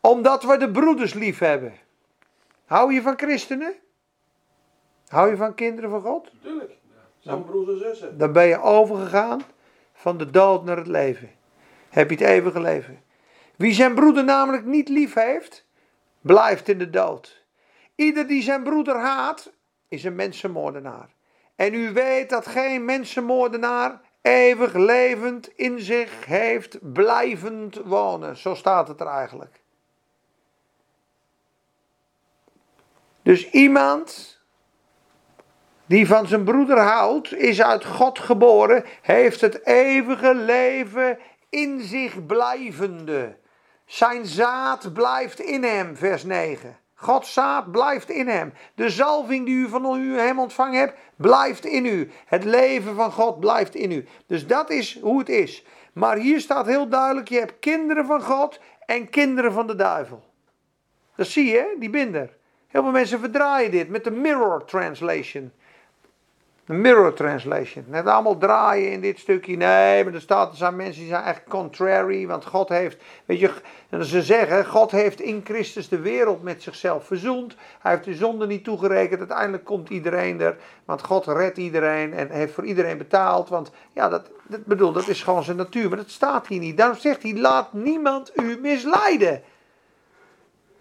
[0.00, 1.74] omdat we de broeders lief hebben.
[2.66, 3.74] Hou je van christenen?
[5.08, 6.30] Hou je van kinderen van God?
[6.42, 6.72] Tuurlijk.
[7.18, 8.18] Zijn broers en zussen.
[8.18, 9.42] Dan ben je overgegaan
[9.92, 11.30] van de dood naar het leven.
[11.88, 13.02] Heb je het eeuwige leven.
[13.56, 15.66] Wie zijn broeder namelijk niet lief heeft,
[16.20, 17.44] blijft in de dood.
[17.94, 19.52] Ieder die zijn broeder haat,
[19.88, 21.14] is een mensenmoordenaar.
[21.54, 28.36] En u weet dat geen mensenmoordenaar eeuwig levend in zich heeft blijvend wonen.
[28.36, 29.60] Zo staat het er eigenlijk.
[33.22, 34.40] Dus iemand
[35.86, 41.18] die van zijn broeder houdt, is uit God geboren, heeft het eeuwige leven
[41.48, 43.36] in zich blijvende.
[43.84, 46.81] Zijn zaad blijft in hem, vers 9.
[47.02, 48.52] Gods zaad blijft in hem.
[48.74, 52.10] De zalving die u van u hem ontvangen hebt, blijft in u.
[52.26, 54.06] Het leven van God blijft in u.
[54.26, 55.64] Dus dat is hoe het is.
[55.92, 60.24] Maar hier staat heel duidelijk: je hebt kinderen van God en kinderen van de duivel.
[61.16, 62.36] Dat zie je, die binder.
[62.68, 65.52] Heel veel mensen verdraaien dit met de mirror translation.
[66.66, 67.84] De mirror translation.
[67.86, 69.56] Net allemaal draaien in dit stukje.
[69.56, 72.26] Nee, maar er staat, er zijn mensen die zijn echt contrary.
[72.26, 73.50] Want God heeft, weet je,
[74.02, 77.54] ze zeggen, God heeft in Christus de wereld met zichzelf verzoend.
[77.80, 79.18] Hij heeft de zonde niet toegerekend.
[79.18, 80.56] Uiteindelijk komt iedereen er.
[80.84, 83.48] Want God redt iedereen en heeft voor iedereen betaald.
[83.48, 85.88] Want ja, dat, dat bedoel, dat is gewoon zijn natuur.
[85.88, 86.76] Maar dat staat hier niet.
[86.76, 89.42] Daarom zegt hij, laat niemand u misleiden.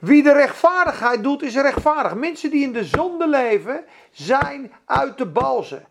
[0.02, 2.16] Wie de rechtvaardigheid doet, is rechtvaardig.
[2.16, 5.86] Mensen die in de zonde leven, zijn uit de balzen.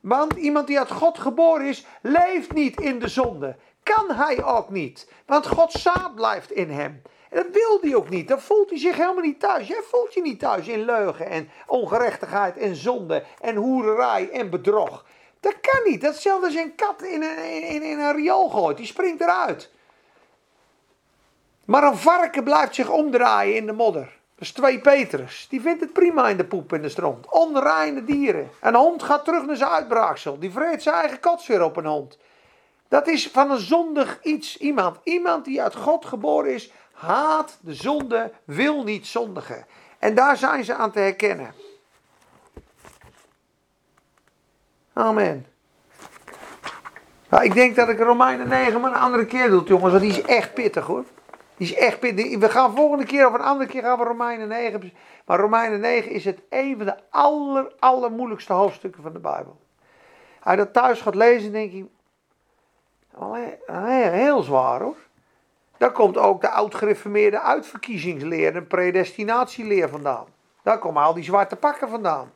[0.00, 3.56] Want iemand die uit God geboren is, leeft niet in de zonde.
[3.82, 5.08] Kan hij ook niet.
[5.26, 7.02] Want Gods zaad blijft in hem.
[7.30, 8.28] En dat wil hij ook niet.
[8.28, 9.68] Dan voelt hij zich helemaal niet thuis.
[9.68, 15.04] Jij voelt je niet thuis in leugen en ongerechtigheid en zonde en hoererij en bedrog.
[15.40, 16.00] Dat kan niet.
[16.00, 18.76] Dat is hetzelfde als je een kat in een, in, in een riool gooit.
[18.76, 19.70] Die springt eruit.
[21.64, 24.20] Maar een varken blijft zich omdraaien in de modder.
[24.34, 25.46] Dat is 2 Petrus.
[25.50, 27.30] Die vindt het prima in de poep in de stront.
[27.30, 28.50] Onreine dieren.
[28.60, 30.38] Een hond gaat terug naar zijn uitbraaksel.
[30.38, 32.18] Die vreet zijn eigen kots weer op een hond.
[32.88, 34.98] Dat is van een zondig iets iemand.
[35.02, 39.66] Iemand die uit God geboren is, haat de zonde, wil niet zondigen.
[39.98, 41.54] En daar zijn ze aan te herkennen.
[44.92, 45.46] Amen.
[47.28, 49.90] Nou, ik denk dat ik Romeinen 9 maar een andere keer doe, jongens.
[49.90, 51.04] Want die is echt pittig hoor.
[51.62, 52.00] Die is echt.
[52.38, 54.92] We gaan volgende keer of een andere keer gaan we Romeinen 9.
[55.26, 59.60] Maar Romeinen 9 is het een van de aller, allermoeilijkste hoofdstukken van de Bijbel.
[60.42, 61.86] Als je dat thuis gaat lezen, denk je.
[64.10, 64.96] Heel zwaar hoor.
[65.76, 70.26] Daar komt ook de oud-gereformeerde uitverkiezingsleer en predestinatieleer vandaan.
[70.62, 72.32] Daar komen al die zwarte pakken vandaan.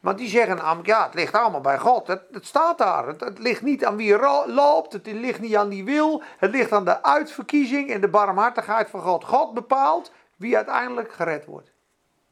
[0.00, 2.06] Want die zeggen ja, het ligt allemaal bij God.
[2.06, 3.06] Het, het staat daar.
[3.06, 4.92] Het, het, ligt niet aan wie loopt.
[4.92, 6.22] Het ligt niet aan die wil.
[6.38, 9.24] Het ligt aan de uitverkiezing en de barmhartigheid van God.
[9.24, 11.70] God bepaalt wie uiteindelijk gered wordt.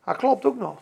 [0.04, 0.78] Dat klopt ook nog.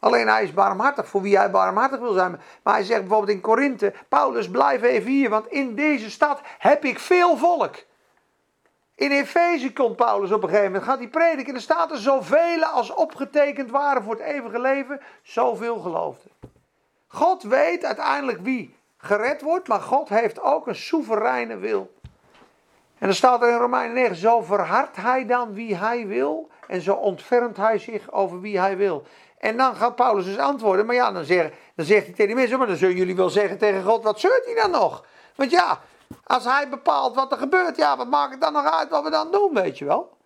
[0.00, 2.40] Alleen hij is barmhartig voor wie hij barmhartig wil zijn.
[2.62, 6.84] Maar hij zegt bijvoorbeeld in Korinthe, Paulus blijf even hier, want in deze stad heb
[6.84, 7.74] ik veel volk.
[8.98, 11.98] In Efeze komt Paulus op een gegeven moment, gaat hij prediken en er staat er
[11.98, 16.30] zoveel als opgetekend waren voor het eeuwige leven, zoveel geloofden.
[17.06, 21.90] God weet uiteindelijk wie gered wordt, maar God heeft ook een soevereine wil.
[22.98, 26.80] En dan staat er in Romeinen 9, zo verhardt hij dan wie hij wil en
[26.80, 29.02] zo ontfermt hij zich over wie hij wil.
[29.38, 31.24] En dan gaat Paulus dus antwoorden, maar ja, dan,
[31.74, 34.20] dan zegt hij tegen die mensen, maar dan zullen jullie wel zeggen tegen God, wat
[34.20, 35.04] zeurt hij dan nog?
[35.34, 35.80] Want ja,
[36.24, 39.10] als hij bepaalt wat er gebeurt, ja, wat maakt het dan nog uit wat we
[39.10, 40.16] dan doen, weet je wel?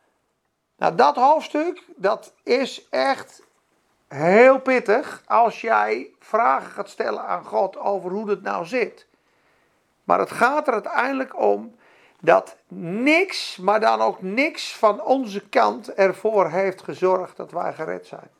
[0.76, 3.42] Nou, dat hoofdstuk, dat is echt
[4.08, 9.06] heel pittig als jij vragen gaat stellen aan God over hoe het nou zit.
[10.04, 11.76] Maar het gaat er uiteindelijk om
[12.20, 18.06] dat niks, maar dan ook niks van onze kant ervoor heeft gezorgd dat wij gered
[18.06, 18.30] zijn.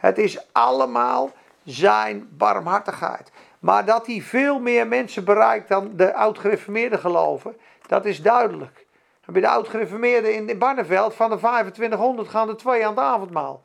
[0.00, 1.30] Het is allemaal
[1.64, 3.30] zijn barmhartigheid.
[3.64, 8.86] Maar dat hij veel meer mensen bereikt dan de oud-gereformeerde geloven, dat is duidelijk.
[9.26, 13.62] Bij de oud-gereformeerden in Barneveld, van de 2500 gaan er twee aan het avondmaal.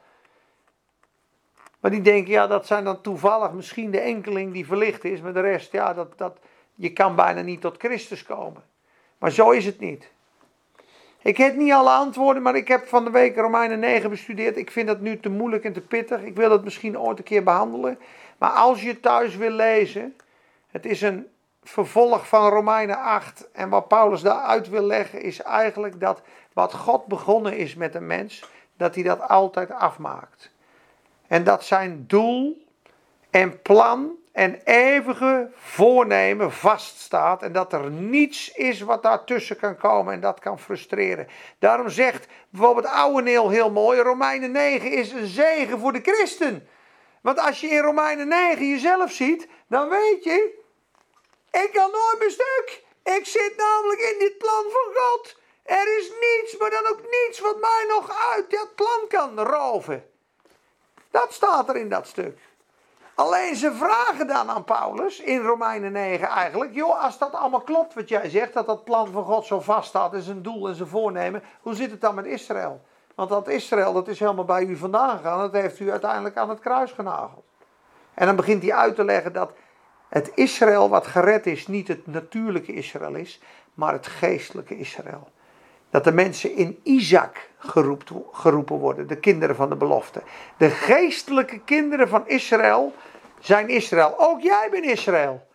[1.79, 5.33] Maar die denken, ja, dat zijn dan toevallig misschien de enkeling die verlicht is, maar
[5.33, 6.37] de rest, ja, dat, dat,
[6.75, 8.63] je kan bijna niet tot Christus komen.
[9.17, 10.11] Maar zo is het niet.
[11.21, 14.57] Ik heb niet alle antwoorden, maar ik heb van de week Romeinen 9 bestudeerd.
[14.57, 16.21] Ik vind dat nu te moeilijk en te pittig.
[16.21, 17.99] Ik wil het misschien ooit een keer behandelen.
[18.39, 20.15] Maar als je thuis wil lezen,
[20.67, 21.27] het is een
[21.63, 23.49] vervolg van Romeinen 8.
[23.51, 26.21] En wat Paulus daaruit wil leggen is eigenlijk dat
[26.53, 30.51] wat God begonnen is met een mens, dat hij dat altijd afmaakt.
[31.27, 32.65] En dat zijn doel
[33.29, 40.13] en plan en eeuwige voornemen vaststaat en dat er niets is wat daartussen kan komen
[40.13, 41.27] en dat kan frustreren.
[41.59, 46.67] Daarom zegt bijvoorbeeld Ouweneel heel mooi, Romeinen 9 is een zegen voor de christen.
[47.21, 50.59] Want als je in Romeinen 9 jezelf ziet, dan weet je,
[51.51, 52.83] ik kan nooit mijn stuk.
[53.03, 55.37] Ik zit namelijk in dit plan van God.
[55.63, 60.09] Er is niets, maar dan ook niets wat mij nog uit dat plan kan roven.
[61.11, 62.39] Dat staat er in dat stuk.
[63.15, 67.93] Alleen ze vragen dan aan Paulus in Romeinen 9 eigenlijk, joh, als dat allemaal klopt
[67.93, 70.75] wat jij zegt, dat dat plan van God zo vast staat en zijn doel en
[70.75, 72.81] zijn voornemen, hoe zit het dan met Israël?
[73.19, 76.49] Want dat Israël, dat is helemaal bij u vandaan gegaan, dat heeft u uiteindelijk aan
[76.49, 77.43] het kruis genageld.
[78.13, 79.51] En dan begint hij uit te leggen dat
[80.09, 83.41] het Israël wat gered is niet het natuurlijke Israël is,
[83.73, 85.27] maar het geestelijke Israël.
[85.89, 87.49] Dat de mensen in Isaac
[88.31, 90.21] geroepen worden, de kinderen van de belofte.
[90.57, 92.93] De geestelijke kinderen van Israël
[93.39, 94.13] zijn Israël.
[94.17, 95.47] Ook jij bent Israël.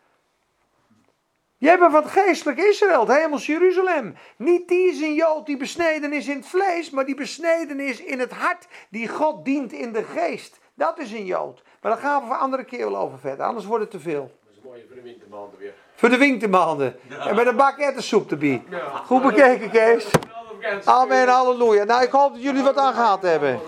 [1.65, 4.17] Jij bent van het geestelijke Israël, het hemels Jeruzalem.
[4.37, 8.01] Niet die is een Jood die besneden is in het vlees, maar die besneden is
[8.01, 10.59] in het hart, die God dient in de geest.
[10.75, 11.63] Dat is een Jood.
[11.81, 14.31] Maar daar gaan we voor andere keer wel over verder, anders wordt het te veel.
[14.45, 15.75] Dat is mooi voor de wintermaanden weer.
[15.95, 16.97] Voor de wintermaanden.
[17.09, 18.63] En met een bak ettensoep erbij.
[19.05, 20.11] Goed bekeken, Kees.
[20.85, 21.85] Amen, halleluja.
[21.85, 23.61] Nou, ik hoop dat jullie wat aan gehad hebben.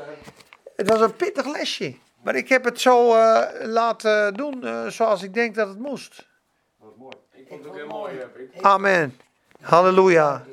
[0.77, 1.95] Het was een pittig lesje.
[2.23, 6.19] Maar ik heb het zo eh, laten doen eh, zoals ik denk dat het moest.
[6.19, 6.25] Ik
[6.79, 7.17] vond het ook heel mooi.
[7.17, 7.36] hè, Piet.
[8.65, 9.13] Amen.
[9.63, 10.47] Halleluja.